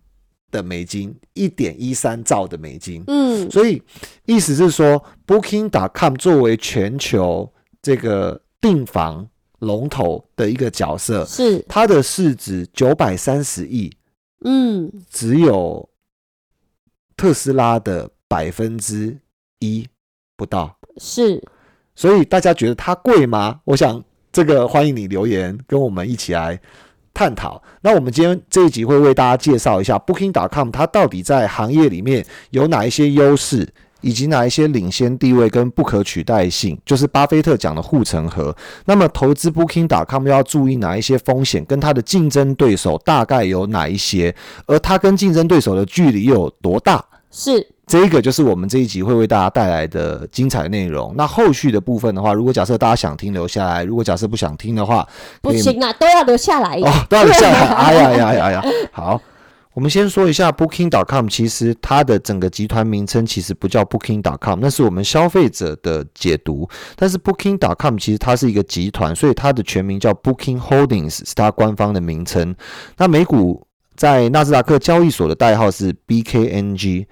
[0.50, 3.02] 的美金，一点一三兆的美金。
[3.06, 3.50] 嗯。
[3.50, 3.82] 所以
[4.24, 9.28] 意思是说，Booking.com 作为全球这个订房
[9.60, 11.64] 龙头的一个角色，是。
[11.68, 13.92] 它的市值九百三十亿，
[14.44, 14.90] 嗯。
[15.10, 15.88] 只有
[17.16, 19.18] 特斯拉的百分之
[19.60, 19.86] 一
[20.36, 20.76] 不到。
[20.98, 21.42] 是
[21.94, 23.60] 所以大家觉得它贵吗？
[23.64, 26.60] 我想这个欢迎你留言跟我们一起来
[27.12, 27.60] 探讨。
[27.80, 33.68] 那我们今天这一集会为大家介绍一下 Booking.com 它到底在行业里面有哪一些优势，
[34.00, 38.56] 以及哪一些领先地位跟不可取代性，就是巴菲特讲的护城河。
[38.84, 44.32] 那么投资 Booking.com 要注意哪一些风险，跟它的竞争对手大概有哪一些，
[44.66, 47.04] 而它跟竞争对手的距离又有多大？
[47.30, 51.14] 是这一个就是我们这一集会为大家带来的精彩内容。
[51.16, 55.08] 那后续的部分的话，如果假设大家想听留下来，如果假设不想听的话，
[55.40, 56.76] 不行啊，都要留下来。
[56.76, 57.66] 哦，都要留下来。
[57.74, 58.64] 哎呀呀呀呀！
[58.92, 59.20] 好，
[59.72, 66.68] 我们先说一下 Booking.com，其实它的整个集团名称其实不叫 Booking.com，那是我们消费者的解读。
[66.96, 72.54] 但是 Booking.com 其实它是一个集团，所以它的全名叫 Booking Holdings，是它官方的名称。
[72.96, 73.64] 那美股
[73.98, 77.04] 在纳斯达克交易所的代号是 BKNG，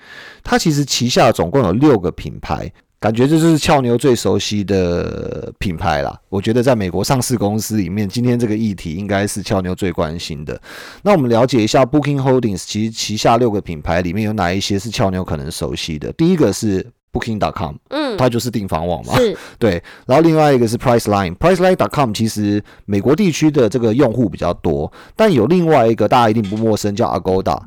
[0.45, 2.73] 它其实旗下总共有六个品牌。
[2.99, 6.19] 感觉这就是俏妞最熟悉的品牌啦。
[6.29, 10.59] 我觉得在美国上市公司里面，今天这个议题应该是俏妞最关心的。
[11.03, 16.11] 那我们了解一下 Booking Holdings，其实旗下六个品牌里面有哪一些是俏妞可能熟悉的？
[16.15, 19.17] 第一个是 Booking.com，嗯，它就是订房网嘛。
[19.17, 27.59] 是 对，然后另外一个是 Priceline，Priceline.com 其实美国地区的这个用户比较多，但有另外一个大家一定不陌生，叫 Agoda。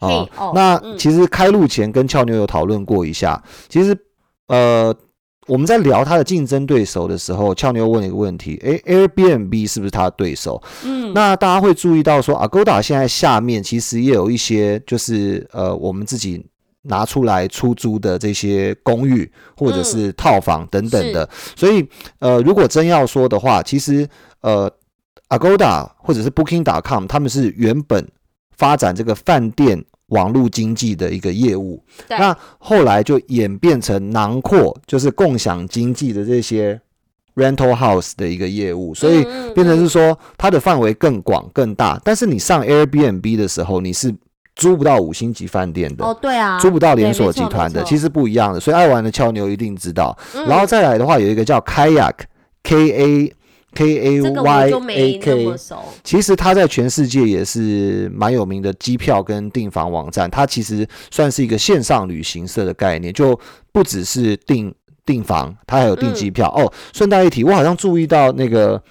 [0.00, 3.96] 嘿啊哦，那嗯其实开录前跟俏妞有讨论过一下，其实
[4.46, 4.94] 呃
[5.48, 10.62] 我们在聊它的竞争对手的时候，俏妞问了一个问题：诶 a i r b n b 是不是它的对手？
[10.84, 16.46] 嗯那大家会注意到说，Agoda 现在下面其实也有一些就是呃我们自己
[16.88, 21.86] 拿出来出租的这些公寓或者是套房等等的，所以
[22.18, 24.08] 呃如果真要说的话，其实
[24.40, 24.70] 呃
[25.28, 28.06] Agoda 或者是 Booking.com 他们是原本
[28.56, 29.84] 发展这个饭店。
[30.08, 32.16] 网络经济的一个业务，对。
[32.16, 36.80] 那后来就演变成囊括，就是共享经济的这些
[37.34, 39.22] rental house 的一个业务，所以
[39.54, 42.00] 变成是说它的范围更广更大。
[42.02, 44.10] 但是你上 Airbnb 的时候，你是
[44.58, 48.58] 租不到五星级饭店的，哦，对啊，租不到连锁集团的，其实不一样的。
[48.58, 50.14] 所以爱玩的俏妞一定知道。
[50.34, 53.34] 嗯然后再来的话，有一个叫 Kayak，K A
[53.72, 55.54] K A Y 就 A K。
[56.02, 63.38] 其实它在全世界也是蛮有名的机票跟订房网站，它其实算是一个线上旅行社的概念，就
[63.70, 64.74] 不只是订
[65.06, 66.52] 订房，它还有订机票。
[66.56, 68.82] 哦，顺带一提，我好像注意到那个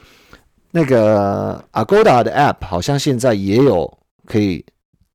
[0.72, 3.92] 那个 Agoda 的 App 好像现在也有
[4.26, 4.64] 可以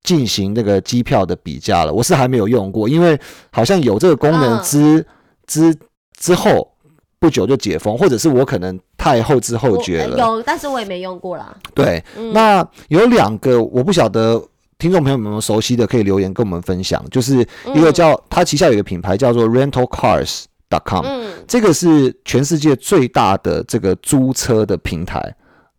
[0.03, 1.93] 进行那个机票的比价了。
[1.93, 3.19] 我是还没有用过，因为
[3.51, 5.07] 好像有这个功能嗯之、
[5.47, 5.75] 之
[6.19, 6.73] 之后
[7.19, 10.17] 不久就解封，或者是我可能太后知后觉了。
[10.17, 11.57] 呃有，但是我也没用过啦。
[11.75, 14.43] 对，嗯那有两个我不晓得
[14.79, 17.05] 听众朋友们熟悉的，可以留言跟我们分享。
[17.11, 25.33] 就是一个叫、它旗下有一个品牌叫做 RentalCars.com，、嗯，这个是全世界最大的这个租车的平台。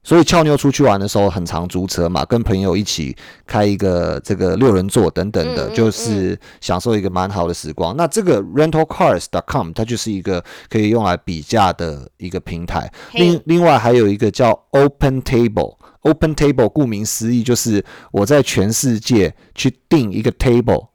[0.04, 3.16] 所以俏妞出去玩的时候，很常租车嘛，跟朋友一起
[3.48, 7.96] 开一个这个六人座等等的，嗯嗯就是享受一个蛮好的时光。
[7.96, 12.92] 那这个 RentalCars.com 它就是一个可以用来比价的一个平台。
[13.14, 15.78] 另，另外还有一个叫 Open Table。
[16.02, 20.88] Open Table 顾名思义就是我在全世界去订一个 table，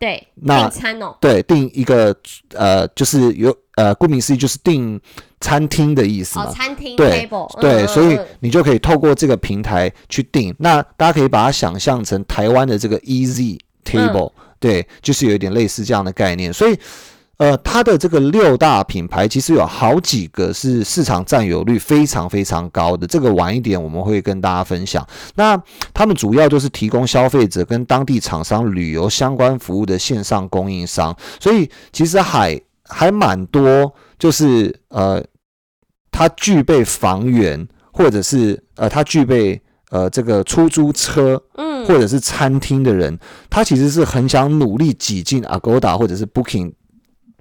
[0.00, 2.12] 对，那订餐哦，对，订一个
[2.54, 5.00] 呃，就是有呃，顾名思义就是订
[5.40, 6.44] 餐厅的意思嘛。
[6.44, 7.26] 哦，餐厅对
[7.58, 10.54] 对，嗯所以嗯你就可以透过这个平台去订。
[10.58, 16.52] 那大家可以把它想象成台湾的这个 Easy Table，、对，就是有一点类似这样的概念。
[16.52, 16.78] 所以，
[17.38, 23.06] 呃，它的这个六大品牌其实有好几个是市场占有率非常非常高的。
[23.06, 25.06] 这个晚一点我们会跟大家分享。
[25.36, 25.58] 那
[25.94, 35.24] 他们主要就是提供消费者跟当地厂商旅游相关服务的线上供应商，所以其实还还蛮多，就是呃，
[36.10, 46.72] 它具备房源，或者是呃，它具备呃这个出租车嗯，或者是餐厅的人，他其实是很想努力挤进 Agoda 或者是 Booking。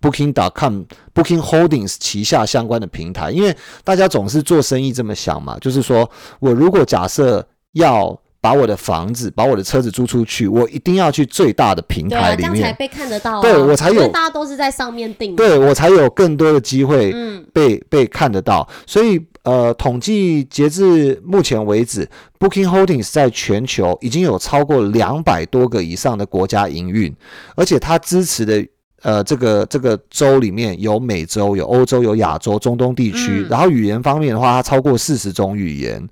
[0.01, 0.83] Booking.com、
[1.13, 6.09] Booking Holdings 旗下相关的平台，因为大家总是做生意这么想嘛，就是说
[6.39, 18.67] 我如果假设要把我的房子、把我的车子租出去，我一定要去最大的平台里面，这样才被看得到啊，对我才有大家都是在上面订，，对我才有更多的机会嗯，被被看得到。
[18.85, 22.07] 所以呃，统计截至目前为止
[22.39, 27.15] ，Booking Holdings 在全球已经有超过两百多个以上的国家营运，
[27.55, 28.65] 而且它支持的。
[29.01, 33.47] 呃，这个这个州里面有美洲、有欧洲、有亚洲、中东地区，嗯。
[33.49, 36.05] 然后语言方面的话，它超过四十种语言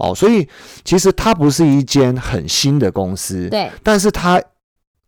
[0.00, 0.48] 哦，所以
[0.84, 4.42] 其实它不是一间很新的公司，对，但是它，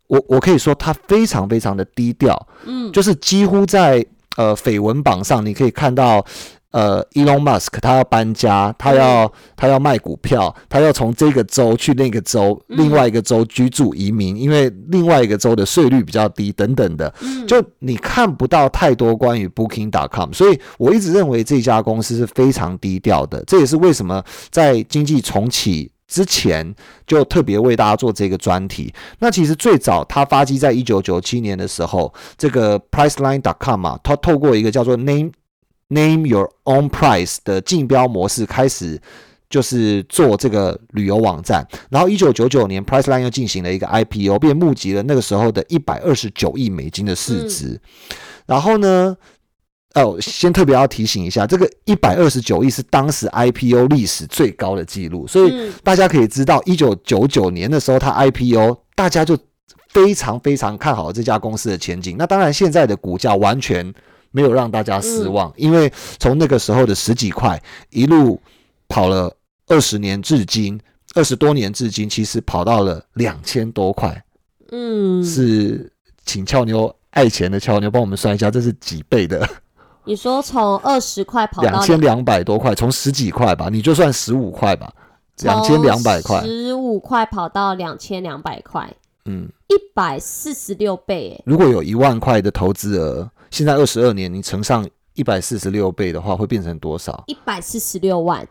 [0.07, 4.05] 我我可以说它非常非常的低调，嗯，就是几乎在
[4.37, 6.25] 呃绯闻榜上，你可以看到，
[6.73, 25.91] 呃，Elon Musk 他要搬家，他要、他要卖股票，他要从这个州去那个州，嗯另外一个州居住移民，因为另外一个州的税率比较低等等的，嗯就你看不到太多关于 Booking.com，所以我一直认为这家公司是非常低调的，这也是为什么在经济重启。
[26.05, 26.75] 之前
[27.07, 28.93] 就特别为大家做这个专题。
[29.17, 35.31] 那其实最早它发迹在一九九七年的时候，这个 Priceline.com 啊，它透过一个叫做 Name
[35.89, 39.01] Name Your Own Price 的竞标模式开始。
[39.49, 47.79] 就是做这个旅游网站，然后一九九九年，Priceline 又进行了一个 IPO，便募集了那个时候的一百二十九亿美金的市值。
[48.47, 49.15] 然后呢，
[49.93, 59.37] 哦，先特别要提醒一下，这个一百二十九亿是当时 IPO 历史最高的记录，所以嗯大家可以知道，一九九九年的时候，它 IPO，大家就
[59.89, 62.15] 非常非常看好这家公司的前景。
[62.17, 63.93] 那当然，现在的股价完全
[64.33, 68.41] 没有让大家失望，因为从那个时候的十几块一路
[68.89, 69.31] 跑了
[69.67, 70.77] 二十年至今，
[71.13, 74.25] 二十多年至今，其实跑到了两千多块，
[74.71, 75.93] 嗯，是
[76.25, 79.47] 请俏妞爱钱的俏妞帮我们算一下，这是几倍的？
[80.03, 84.91] 你说从二十块跑到两千两百多块，从十几块吧，你就算十五块吧，
[85.43, 88.91] 两千两百块，十五块跑到两千两百块，
[89.25, 89.47] 嗯。
[89.69, 97.23] 一百四十六倍，哎，如果有一万块的投资额，现在二十二年，你乘上一百四十六倍的话，会变成多少？
[97.27, 98.43] 一百四十六万，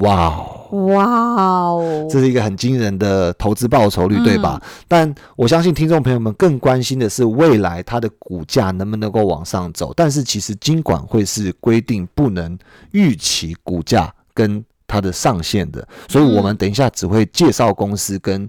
[0.00, 0.68] 哇哦！
[0.88, 4.60] 哇哦，这是一个很惊人的投资报酬率，对吧？
[4.62, 9.90] 嗯但我相信听众朋友们更关心的是未来它的股价能不能够往上走。
[9.96, 12.58] 但是其实金管会是规定不能
[12.90, 18.46] 预期股价跟它的上限的，所以我们等一下只会介绍公司跟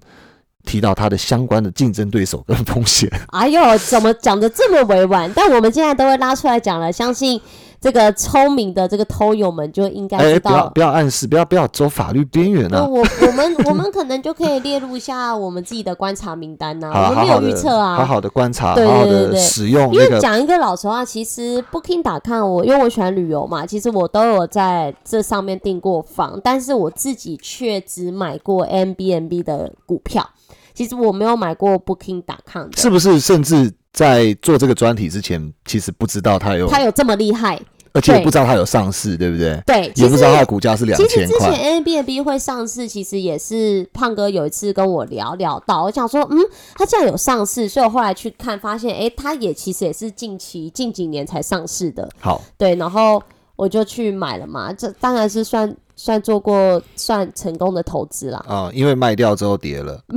[0.65, 3.09] 提到它的相关的竞争对手跟风险。
[3.27, 5.31] 哎呦，怎么讲的这么委婉？
[5.35, 7.39] 但我们现在都会拉出来讲了，相信
[7.83, 10.51] 这个聪明的这个偷友们就应该哎，知道。
[10.51, 12.85] 不要不要暗示，不要不要走法律边缘啊！
[12.85, 30.25] 我我们 我们可能就可以列入一下我们自己的观察名单呐、好我们没有预测啊，好好的观察，对好好的对对对使用因那个为讲一个老实话，其实 Booking.com 我因为我喜欢旅游嘛，其实我都有在这上面订过房，但是我自己却只买过 M B N B 的股票，
[30.73, 32.77] 其实我没有买过 Booking.com 的。
[32.77, 33.19] 是不是？
[33.19, 37.59] 甚至在做这个专题之前，其实不知道它有它有这么厉害？
[37.93, 39.61] 而且也不知道它有上市，对不对？
[39.65, 41.69] 对，也不知道它的股价是两千块其实之前千块。
[41.69, 46.39] a b n b 会上市，其实也是胖哥有一次跟我聊聊到，我想说，嗯，
[46.75, 53.21] 它既然有上市，所以我后来去看，发现，哎，它也其实也是近期近几年才上市的，好，对，然后
[53.55, 58.43] 我就去买了嘛，这当然是算算做过算成功的投资啦。
[58.47, 60.01] 啊、因为卖掉之后跌了。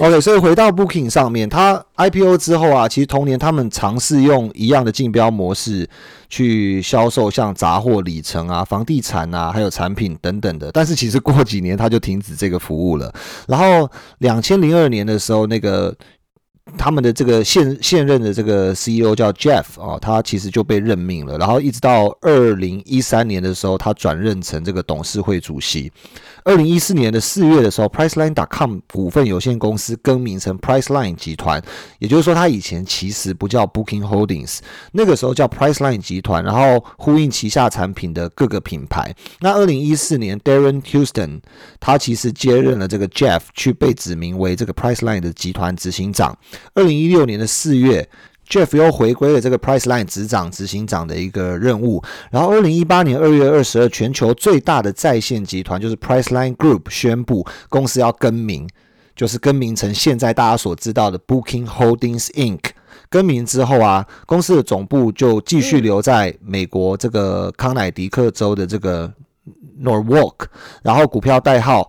[0.00, 5.88] OK，所以回到 Booking 上面，它 IPO 之后啊，其实同年他们尝试用一样的竞标模式
[6.28, 10.70] 去销售像杂货、里程啊、房地产啊，还有产品等等的。
[10.72, 13.12] 但是其实过几年它就停止这个服务了。
[13.46, 13.88] 然后
[14.18, 15.94] 两千零二年的时候，那个
[16.78, 21.36] 他们的这个现现任的这个 CEO 叫 Jeff 哦，他其实就被任命了。
[21.36, 25.92] 然后一直到二零一三年的时候，他转任成这个董事会主席。
[26.42, 31.62] 二零一四年的四月的时候，Priceline.com 股份有限公司更名成 Priceline 集团，
[31.98, 34.58] 也就是说，他以前其实不叫 Booking Holdings，
[34.92, 39.14] 那个时候叫 Priceline 集团，然后呼应旗下产品的各个品牌。
[39.40, 41.40] 那二零一四年，Darren Houston
[41.80, 46.36] 他其实接任了这个 Jeff，去被指名为这个 Priceline 的集团执行长。
[46.74, 48.08] 二零一六年的四月。
[48.46, 58.68] Jeff 又回归了这个 Priceline 执掌执行长的一个任务，然后二零一八年二月二十二，全球最大的在线集团就是 Priceline Group 宣布公司要更名，
[59.16, 62.60] 就是更名成现在大家所知道的 Booking Holdings Inc。
[63.08, 69.10] 更名之后啊，公司的总部就继续留在美国这个康乃狄克州的这个
[69.82, 70.34] Norwalk，
[70.82, 71.88] 然后股票代号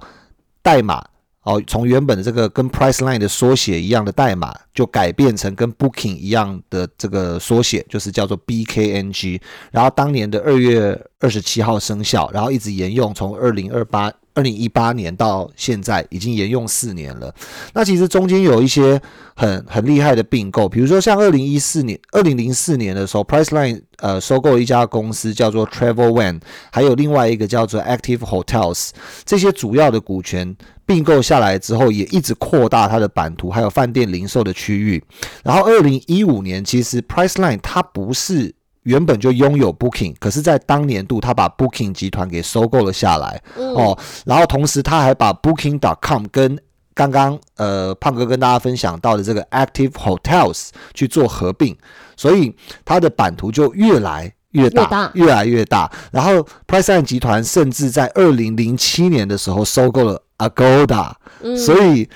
[0.61, 1.03] 代码
[1.46, 9.39] 哦，从原本的这个跟 Priceline 的缩写一样的代码，就改变成跟 Booking 一样的这个缩写，就是叫做 BKNG。
[9.72, 17.34] 然后当年的二月二十七号生效，然后一直沿用，从二零二八、二零一八年到现在，已经沿用四年了。
[17.74, 19.02] 那其实中间有一些
[19.36, 28.90] 很很厉害的并购，比如说像二零一四年、二零零四年的时候，Priceline 呃收购一家公司叫做 Travel One，还有另外一个叫做 Active Hotels，
[29.24, 30.56] 这些主要的股权
[30.86, 35.04] 并购下来之后，也一直扩大它的版图，还有饭店零售的区域。
[35.44, 38.54] 然后二零一五年，其实 Priceline 它不是。
[38.86, 43.42] 原本就拥有 Booking，可是，在当年度，他把 Booking 集团给收购了下来。
[43.58, 46.58] 嗯哦，然后同时他还把 Booking.com 跟
[46.94, 51.76] 刚刚呃胖哥跟大家分享到的这个 Active Hotels 去做合并，
[52.16, 52.56] 所以
[52.86, 55.92] 它的版图就越来越大，越大越来越大。
[56.12, 61.12] 然后 Priceline 集团甚至在二零零七年的时候收购了 Agoda，、
[61.42, 62.08] 嗯所以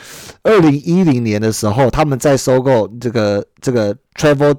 [0.43, 4.55] 二零一零年的时候，他们在收购这个这个 Travel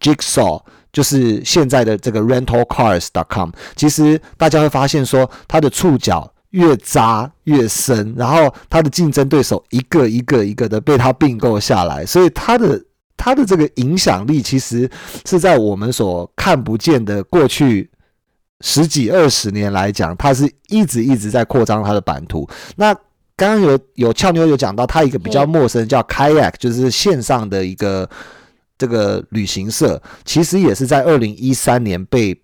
[0.00, 0.60] Jigsaw。
[0.92, 12.78] 就是现在的这个 rentalcars.com，其实大家会发现说，它的触角越扎越深，然后它的竞争对手一个一个一个的被它并购下来，所以它的
[13.16, 14.90] 它的这个影响力其实
[15.24, 17.90] 是在我们所看不见的过去
[18.60, 22.46] 十几二十年来讲，它是一直一直在扩张它的版图。
[22.76, 22.92] 那
[23.34, 28.08] 刚刚有有俏妞有讲到，它一个比较陌生叫 Kayak，就是线上的一个
[28.78, 32.40] 这个旅行社，其实也是在二零一三年被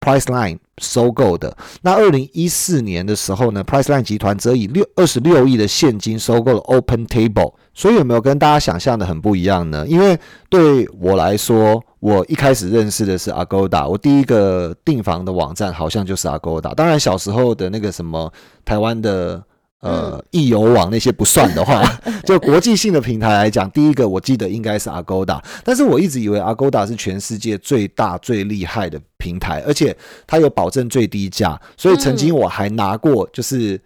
[0.00, 1.56] Priceline 收购的。
[1.82, 7.54] 那二零一四年的时候呢，Priceline 集团则以六二十六亿的现金收购了 Open Table。
[7.74, 9.86] 所以有没有跟大家想象的很不一样呢？
[9.86, 10.18] 因为
[10.48, 16.74] 对我来说，我一开始认识的是 Agoda，我第一个订房的网站好像就是 Agoda。
[16.74, 18.32] 当然小时候的那个什么
[18.64, 19.42] 台湾的。
[19.82, 21.82] 呃，易游网那些不算的话，
[22.24, 29.94] 就国际性的平台来讲，第一个我记得应该是 Agoda，但是我一直以为 Agoda 是全世界最大最厉害的平台，而且
[30.26, 33.80] 它有保证最低价，所以曾经我还拿过就是。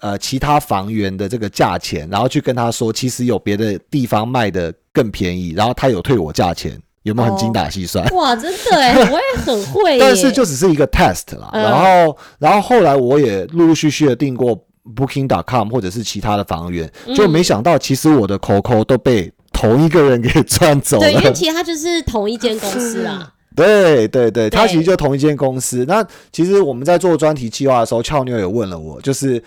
[0.00, 8.04] 呃，其他房源的这个价钱，然后去跟他说，其实有别的地方卖的更便宜，然后他有退我价钱，有没有很精打细算？
[8.12, 9.98] 哇，真的哎， 我也很会。
[9.98, 14.66] 但是就只是一个 test 啦，嗯然后然后后来我也陆陆续续的订过
[14.96, 21.32] Booking.com 或者是其他的房源，嗯就没想到其实我的 COCO 都被同一个人给赚走了对，因为了。
[21.32, 23.32] 其实它就是同一间公司啊。
[23.56, 25.84] 对 对对，它其实就同一间公司。
[25.86, 29.42] 那其实我们在做专题计划的时候，俏妞也问了我，就是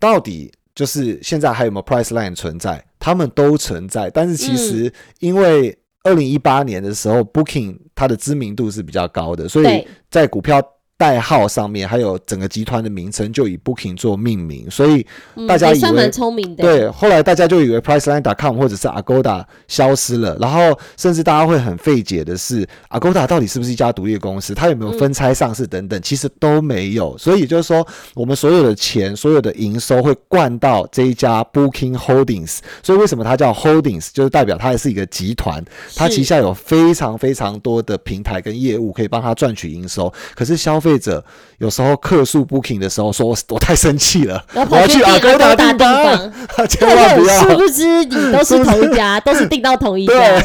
[0.00, 2.84] 到底就是现在还有没有 Priceline 存在？
[2.98, 10.60] 他们都存在，但是其实因为二零一八年的时候，Booking 它的知名度是比较高的，所以在股票
[10.98, 16.62] 代号上面还有整个集团的名称就以 Booking 做命名，所以嗯大家以为也算蛮聪明的。
[16.64, 24.52] 对，后来大家就以为 Priceline.com 或者是 Agoda 消失了，然后甚至大家会很费解的是，Agoda 到底是不是一家独立公司？
[24.54, 26.02] 它有没有分拆上市等等？
[26.02, 27.16] 其实都没有。
[27.16, 32.58] 所以就是说，我们所有的钱、所有的营收会灌到这一家 Booking Holdings。
[32.82, 34.08] 所以为什么它叫 Holdings？
[34.12, 40.12] 就是代表它也是一个集团，它旗下有非常非常多的平台跟业务可以帮它赚取营收。
[40.34, 41.24] 可是消费者
[41.58, 47.42] 有时候客诉 Booking 的时候说，我 我太生气了，我要去跑去订 Agoda Agoda 订订房， 千万不要。
[47.42, 50.14] 殊不知你都是 同一家，都是订到同一家。
[50.14, 50.44] 对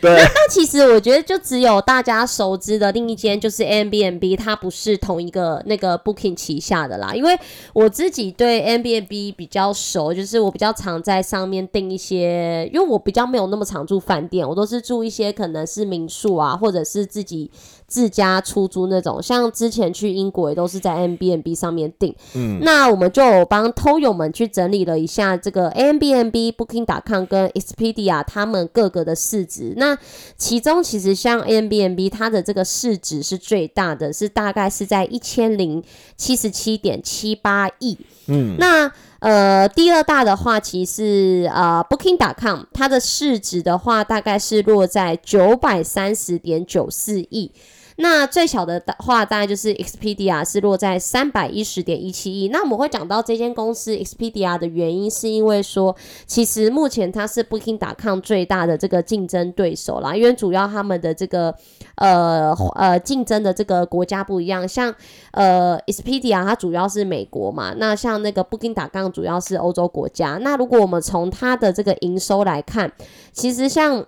[0.00, 7.14] 对那其实我觉得就只有大家熟知的另一间就是 a b n b 它不是同一个那个 Booking 旗下的啦。
[7.14, 7.36] 因为
[7.72, 17.50] 我自己对 a b n b 比较熟，就是我比较常在上面订一些，因为我比较没有那么常住饭店，我都是住一些可能是民宿啊，或者是自己
[17.94, 19.22] 自家出租那种。
[19.22, 22.12] 像之前去英国也都是在 a b n b 上面订。
[22.34, 29.74] 嗯，那我们就有帮偷友们去整理了一下这个 a b n b Booking.com 跟 Expedia 他们各个的市值。
[29.76, 29.96] 那
[30.36, 35.80] 其中其实像 a b n b 它的这个市值是最大的，是大概是在一千零
[36.16, 37.96] 七十七点七八亿。
[38.26, 38.90] 嗯，那
[39.20, 47.52] 呃，第二大的话，其实呃，Booking.com 它的市值的话，大概是落在九百三十点九四亿。
[47.96, 52.48] 那最小的话，大概就是 Expedia 是落在三百一十点一七亿。
[52.48, 55.94] 那我们会讲到这间公司 Expedia 的原因，是因为说，
[56.26, 61.54] 其实目前它是 Booking.com 最大的这个竞争对手啦，因为主要他们的这个
[61.96, 64.92] 呃呃竞争的这个国家不一样，像
[65.30, 70.38] 呃 Expedia 它主要是美国嘛，那像那个 Booking.com 主要是欧洲国家。
[70.40, 72.90] 那如果我们从它的这个营收来看，
[73.32, 74.04] 其实像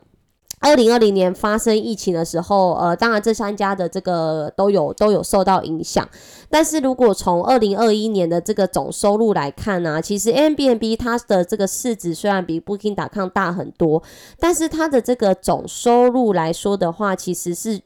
[0.61, 6.09] 二零二零年发生疫情的时候，呃，当然这三家的这个都有都有受到影响。
[6.49, 14.03] 但是如果从二零二一年的这个总收入来看呢、其实 a b n b 它的这个市值虽然比 Booking.com 大很多，
[14.39, 17.81] 但是它的这个总收入来说的话，其实是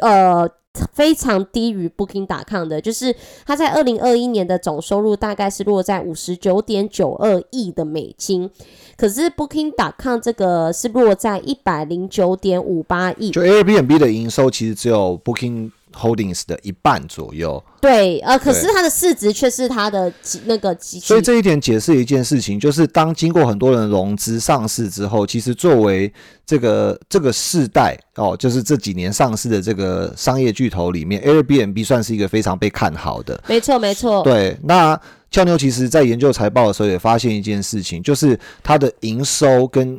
[0.00, 0.48] 呃。
[0.92, 3.14] 非常低于 Booking.com 的，就是
[3.44, 8.48] 它在二零二一年的总收入大概是落在五十九点九二亿的美金，
[8.96, 26.12] 可是 Booking.com 这个是落在一百零九点五八亿，就 Airbnb 的营收其实只有 Booking Holdings 的一半左右，对，呃，可是它的市值却是它的几那个几，所以这一点解释一件事情，就是当经过很多人融资上市之后，其实作为
[26.44, 33.42] 这个这个世代哦，就是这几年上市的这个商业巨头里面，Airbnb 算是一个非常被看好的。
[33.46, 34.98] 没错没错，对，那
[35.30, 39.98] 俏妞其实在研究财报的时候也发现一件事情，就是它的营收跟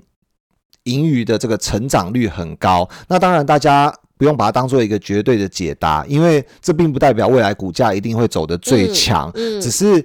[0.84, 2.88] 盈余的这个成长率很高。
[3.08, 10.04] 那当然，大家不用把它当做一个绝对的解答，因为这并不代表未来股价一定会走得最强，嗯只是。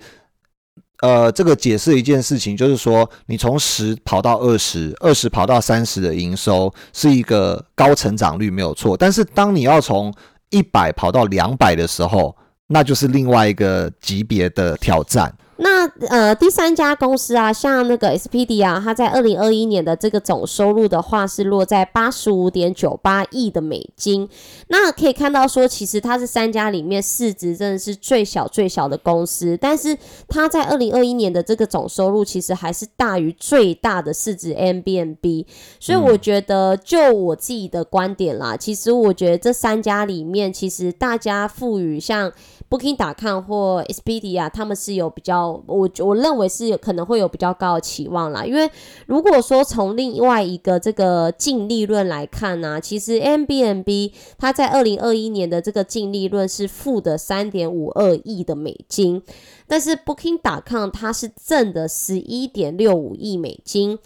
[1.01, 8.97] 呃，这个解释一件事情，就是说，你从十跑到二十，二十跑到三十的营收是一个高成长率，没有错。
[8.97, 10.13] 但是，当你要从
[10.51, 12.37] 一百跑到两百的时候，
[12.67, 15.33] 那就是另外一个级别的挑战。
[15.61, 24.29] 那呃，第三家公司啊，像那个 SPD 啊它在二零二一年的这个总收入的话是落在八十五点九八亿的美金。
[24.69, 29.99] 那可以看到说，其实它是三家里面市值真的是最小最小的公司，但是
[30.29, 35.47] 它在二零二一年的这个总收入其实还是大于最大的市值 m b n b
[35.81, 42.33] 所以我觉得，就我自己的观点啦，其实我觉得这三家里面，其实大家赋予像
[42.71, 48.45] Booking.com 或 Expedia，他们是有比较，我我认为是有可能会有比较高的期望啦。
[48.45, 48.71] 因为
[49.07, 59.23] 如果说从另外一个这个净利润来看呢、其实 a b n b 它在二零二一年的这个净利润是负的三点五二亿的美金，
[59.67, 63.99] 但是 Booking.com 它是正的十一点六五亿美金。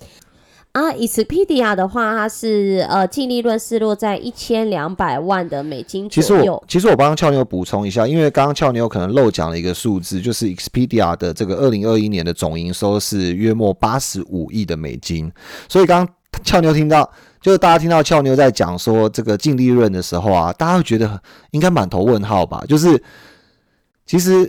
[0.73, 6.65] 啊，Expedia 的话，它是呃净利润是落在一千两百万的美金其实左右我。
[6.67, 15.31] 其实我帮俏妞补充一下，因为刚刚俏妞可能漏讲了一个数字，就是 Expedia 的这个二零二一年的总营收是约莫八十五亿的美金，
[15.69, 17.11] 所以刚刚俏妞听到。
[17.43, 21.21] 就是大家听到俏妞在讲说这个净利润的时候啊，大家会觉得
[21.51, 22.63] 应该满头问号吧？
[22.69, 23.03] 就是
[24.07, 24.49] 其实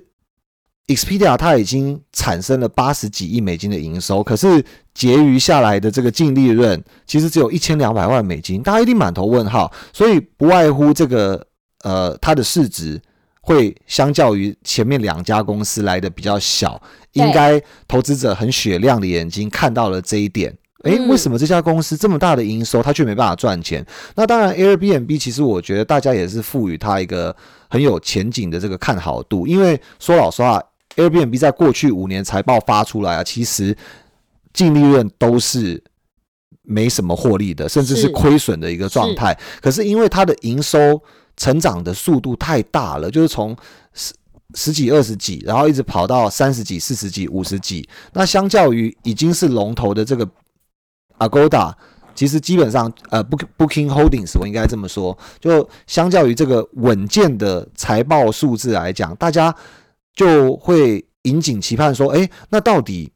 [0.88, 4.63] Expedia 它已经产生了八十几亿美金的营收，可是
[4.93, 9.71] 结余下来的这个净利润其实只有一千两百万美金，大家一定满头问号。
[9.93, 11.47] 所以不外乎这个
[11.84, 13.01] 呃，它的市值
[13.39, 16.81] 会相较于前面两家公司来的比较小，
[17.13, 20.53] 应该投资者很雪亮的眼睛看到了这一点。
[20.84, 23.86] 诶，嗯为什么这家公司这么大的营收，它却没办法赚钱？
[24.15, 27.34] 那当然，Airbnb 其实我觉得大家也是赋予它一个
[27.69, 30.61] 很有前景的这个看好度，因为说老实话
[30.95, 33.75] ，Airbnb 在过去五年财报发出来啊，其实
[34.53, 35.83] 净利润都是
[36.61, 39.37] 没什么获利的，甚至是是亏损的一个状态。
[39.61, 41.01] 可是因为它的营收
[41.35, 43.55] 成长的速度太大了，就是从
[43.93, 44.13] 十
[44.55, 47.87] 十几、二十几，然后一直跑到三十几、四十几、五十几。
[48.13, 50.29] 那相较于已经是龙头的这个
[51.17, 51.73] Agoda，
[52.13, 59.53] 其实基本上呃 Book Booking Holdings 我应该这么说，就相较于这个稳健的财报数字来讲，大家
[60.16, 63.11] 就会引颈期盼说，哎，那到底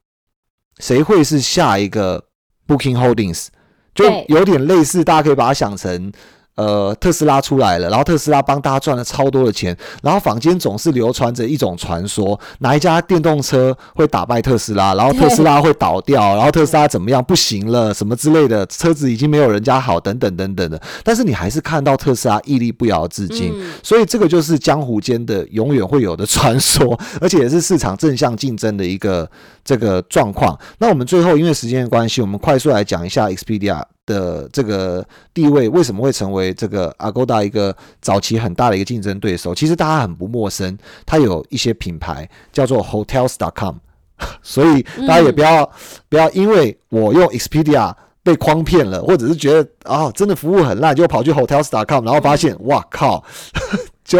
[0.80, 2.30] 谁会是下一个
[2.68, 3.48] Booking Holdings？
[3.94, 6.12] 就有点类似，大家可以把它想成。
[6.58, 20.82] 呃，特斯拉出来了，然后特斯拉帮大家赚了超多的钱，然后坊间总是流传着一种传说，哪一家电动车会打败特斯拉，然后特斯拉会倒掉，然后特斯拉怎么样不行了，什么之类的，车子已经没有人家好，等等等等的。
[21.04, 29.30] 但是你还是看到特斯拉屹立不摇至今，嗯所以这个就是江湖间的永远会有的传说，而且也是市场正向竞争的一个
[29.64, 30.58] 这个状况。
[30.80, 35.06] 那我们最后因为时间的关系，我们快速来讲一下 Expedia 的这个
[35.36, 39.54] 地位为什么会成为这个 Agoda 一个早期很大的一个竞争对手。
[39.54, 43.76] 其实大家很不陌生，它有一些品牌叫做 Hotels.com，
[44.42, 45.70] 所以大家也不要、
[46.10, 47.94] 不要因为我用 Expedia。
[48.24, 53.24] 被诓骗了，或者是觉得啊，真的服务很烂，就跑去 Hotels.com，然后发现，哇靠，
[54.04, 54.20] 就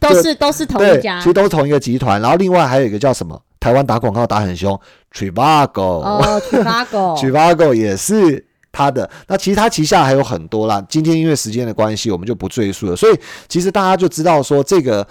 [0.00, 2.20] 都是都是同，一家其实都是同一个集团。
[2.20, 4.76] 然后另外还有一个叫什么，台湾打广告打很凶
[5.12, 8.44] ，Trivago，哦 t r i v a g o Trivago 也是
[8.74, 9.08] 它的。
[9.28, 12.96] 那其实它旗下还有很多啦，今天因为时间的关系，我们就不赘述了。
[12.96, 13.18] 所以
[13.48, 15.06] 其实大家就知道说，这个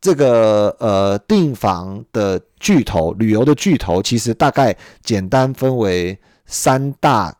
[0.00, 7.34] 这个呃订房的巨头、旅游的巨头，其实大概简单分为三大。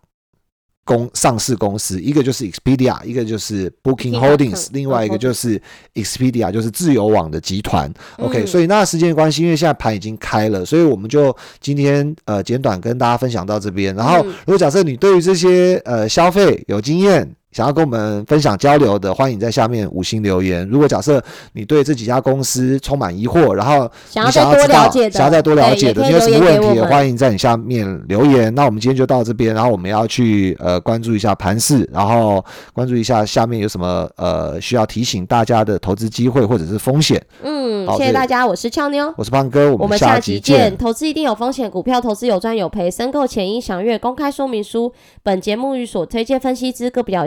[0.91, 5.63] 公上市公司，一个就是 Expedia，一个就是 Booking Holdings，另外一个就是
[5.95, 7.89] Expedia，就是自由网的集团。
[8.17, 13.95] OK，嗯所以那时间的关系，因为现在盘已经开了，所以我们就今天呃简短跟大家分享到这边。
[13.95, 20.67] 然后，嗯如果假设你对于这些呃消费有经验，想要跟我们分享交流的，欢迎在下面五星留言。
[20.69, 21.23] 如果假设
[21.53, 28.55] 你对这几家公司充满疑惑，然后想要再多了解的，想要再多了解的，你有什么问题，留言给我们欢迎在你下面留言。
[28.55, 37.21] 那我们今天就到这边，然后我们要去呃关注一下盘市，然后关注一下下面有什么呃需要提醒大家的投资机会或者是风险。
[37.43, 39.13] 嗯，谢谢大家，我是俏妞。
[39.17, 40.77] 我是胖哥，我们下下集集见。
[40.77, 44.93] 投资一定有风险，股票投资有赚有赔，申购前应详阅公开说明书。
[45.25, 47.27] 本节目与所推荐分析之个别有